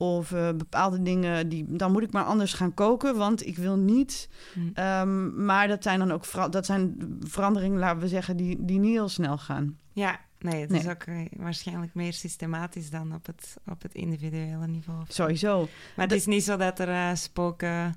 Of 0.00 0.30
uh, 0.30 0.48
bepaalde 0.52 1.02
dingen, 1.02 1.48
die, 1.48 1.64
dan 1.68 1.92
moet 1.92 2.02
ik 2.02 2.12
maar 2.12 2.24
anders 2.24 2.52
gaan 2.52 2.74
koken, 2.74 3.16
want 3.16 3.46
ik 3.46 3.56
wil 3.56 3.76
niet. 3.76 4.28
Mm. 4.54 4.72
Um, 4.74 5.44
maar 5.44 5.68
dat 5.68 5.82
zijn 5.82 5.98
dan 5.98 6.12
ook 6.12 6.52
dat 6.52 6.66
zijn 6.66 7.16
veranderingen, 7.20 7.78
laten 7.78 8.00
we 8.00 8.08
zeggen, 8.08 8.36
die, 8.36 8.64
die 8.64 8.78
niet 8.78 8.92
heel 8.92 9.08
snel 9.08 9.38
gaan. 9.38 9.78
Ja, 9.92 10.20
nee, 10.38 10.60
het 10.60 10.70
is 10.70 10.88
ook 10.88 11.06
uh, 11.06 11.26
waarschijnlijk 11.36 11.94
meer 11.94 12.12
systematisch 12.12 12.90
dan 12.90 13.14
op 13.14 13.26
het, 13.26 13.56
op 13.66 13.82
het 13.82 13.94
individuele 13.94 14.66
niveau. 14.66 15.02
Sowieso. 15.08 15.68
Maar 15.96 16.06
het 16.06 16.16
is 16.16 16.26
niet 16.26 16.44
zo 16.44 16.56
dat 16.56 16.78
er 16.78 16.88
uh, 16.88 17.14
spoken 17.14 17.96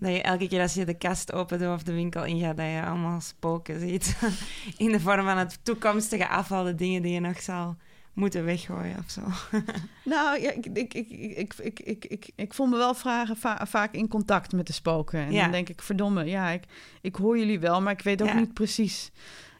dat 0.00 0.12
je 0.12 0.22
elke 0.22 0.48
keer 0.48 0.60
als 0.60 0.74
je 0.74 0.84
de 0.84 0.94
kast 0.94 1.32
opent 1.32 1.66
of 1.66 1.82
de 1.82 1.92
winkel 1.92 2.24
ingaat, 2.24 2.56
dat 2.56 2.66
je 2.66 2.82
allemaal 2.84 3.20
spoken 3.20 3.80
ziet. 3.80 4.16
In 4.76 4.92
de 4.92 5.00
vorm 5.00 5.24
van 5.24 5.38
het 5.38 5.58
toekomstige 5.62 6.28
afval, 6.28 6.64
de 6.64 6.74
dingen 6.74 7.02
die 7.02 7.12
je 7.12 7.20
nog 7.20 7.40
zal 7.40 7.76
moeten 8.12 8.44
weggooien 8.44 8.98
of 8.98 9.10
zo. 9.10 9.20
nou, 10.04 10.40
ja, 10.40 10.50
ik, 10.50 10.66
ik, 10.66 10.94
ik, 10.94 11.10
ik, 11.36 11.54
ik, 11.58 11.80
ik, 11.80 12.04
ik, 12.04 12.30
ik 12.34 12.54
voel 12.54 12.66
me 12.66 12.76
wel 12.76 12.94
vragen 12.94 13.36
vaak 13.66 13.94
in 13.94 14.08
contact 14.08 14.52
met 14.52 14.66
de 14.66 14.72
spoken. 14.72 15.20
En 15.20 15.34
dan 15.34 15.50
denk 15.50 15.68
ik, 15.68 15.82
verdomme, 15.82 16.24
ja, 16.24 16.48
ik, 16.48 16.64
ik 17.00 17.16
hoor 17.16 17.38
jullie 17.38 17.60
wel, 17.60 17.82
maar 17.82 17.92
ik 17.92 18.02
weet 18.02 18.22
ook 18.22 18.34
niet 18.34 18.54
precies 18.54 19.10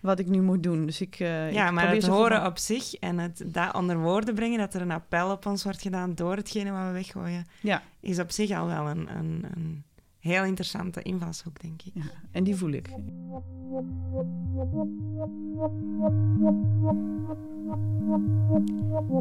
wat 0.00 0.18
ik 0.18 0.26
nu 0.26 0.40
moet 0.40 0.62
doen. 0.62 0.86
Dus 0.86 1.00
ik, 1.00 1.20
uh, 1.20 1.52
ja, 1.52 1.66
ik 1.66 1.72
maar 1.72 1.94
het 1.94 2.06
horen 2.06 2.46
op 2.46 2.58
zich 2.58 2.94
en 2.94 3.18
het 3.18 3.42
daar 3.46 3.74
onder 3.74 3.98
woorden 3.98 4.34
brengen, 4.34 4.58
dat 4.58 4.74
er 4.74 4.80
een 4.80 4.90
appel 4.90 5.30
op 5.30 5.46
ons 5.46 5.64
wordt 5.64 5.82
gedaan 5.82 6.14
door 6.14 6.36
hetgene 6.36 6.70
wat 6.70 6.86
we 6.86 6.92
weggooien, 6.92 7.46
ja. 7.60 7.82
is 8.00 8.18
op 8.18 8.30
zich 8.30 8.50
al 8.50 8.66
wel 8.66 8.86
een, 8.88 9.16
een, 9.16 9.44
een 9.54 9.84
heel 10.20 10.44
interessante 10.44 11.02
invalshoek, 11.02 11.60
denk 11.60 11.82
ik. 11.82 11.92
Ja, 11.94 12.10
en 12.30 12.44
die 12.44 12.56
voel 12.56 12.70
ik. 12.70 12.88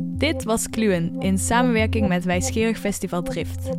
Dit 0.02 0.44
was 0.44 0.70
Kluwen 0.70 1.20
in 1.20 1.38
samenwerking 1.38 2.08
met 2.08 2.24
Wijsgerig 2.24 2.80
Festival 2.80 3.22
Drift. 3.22 3.70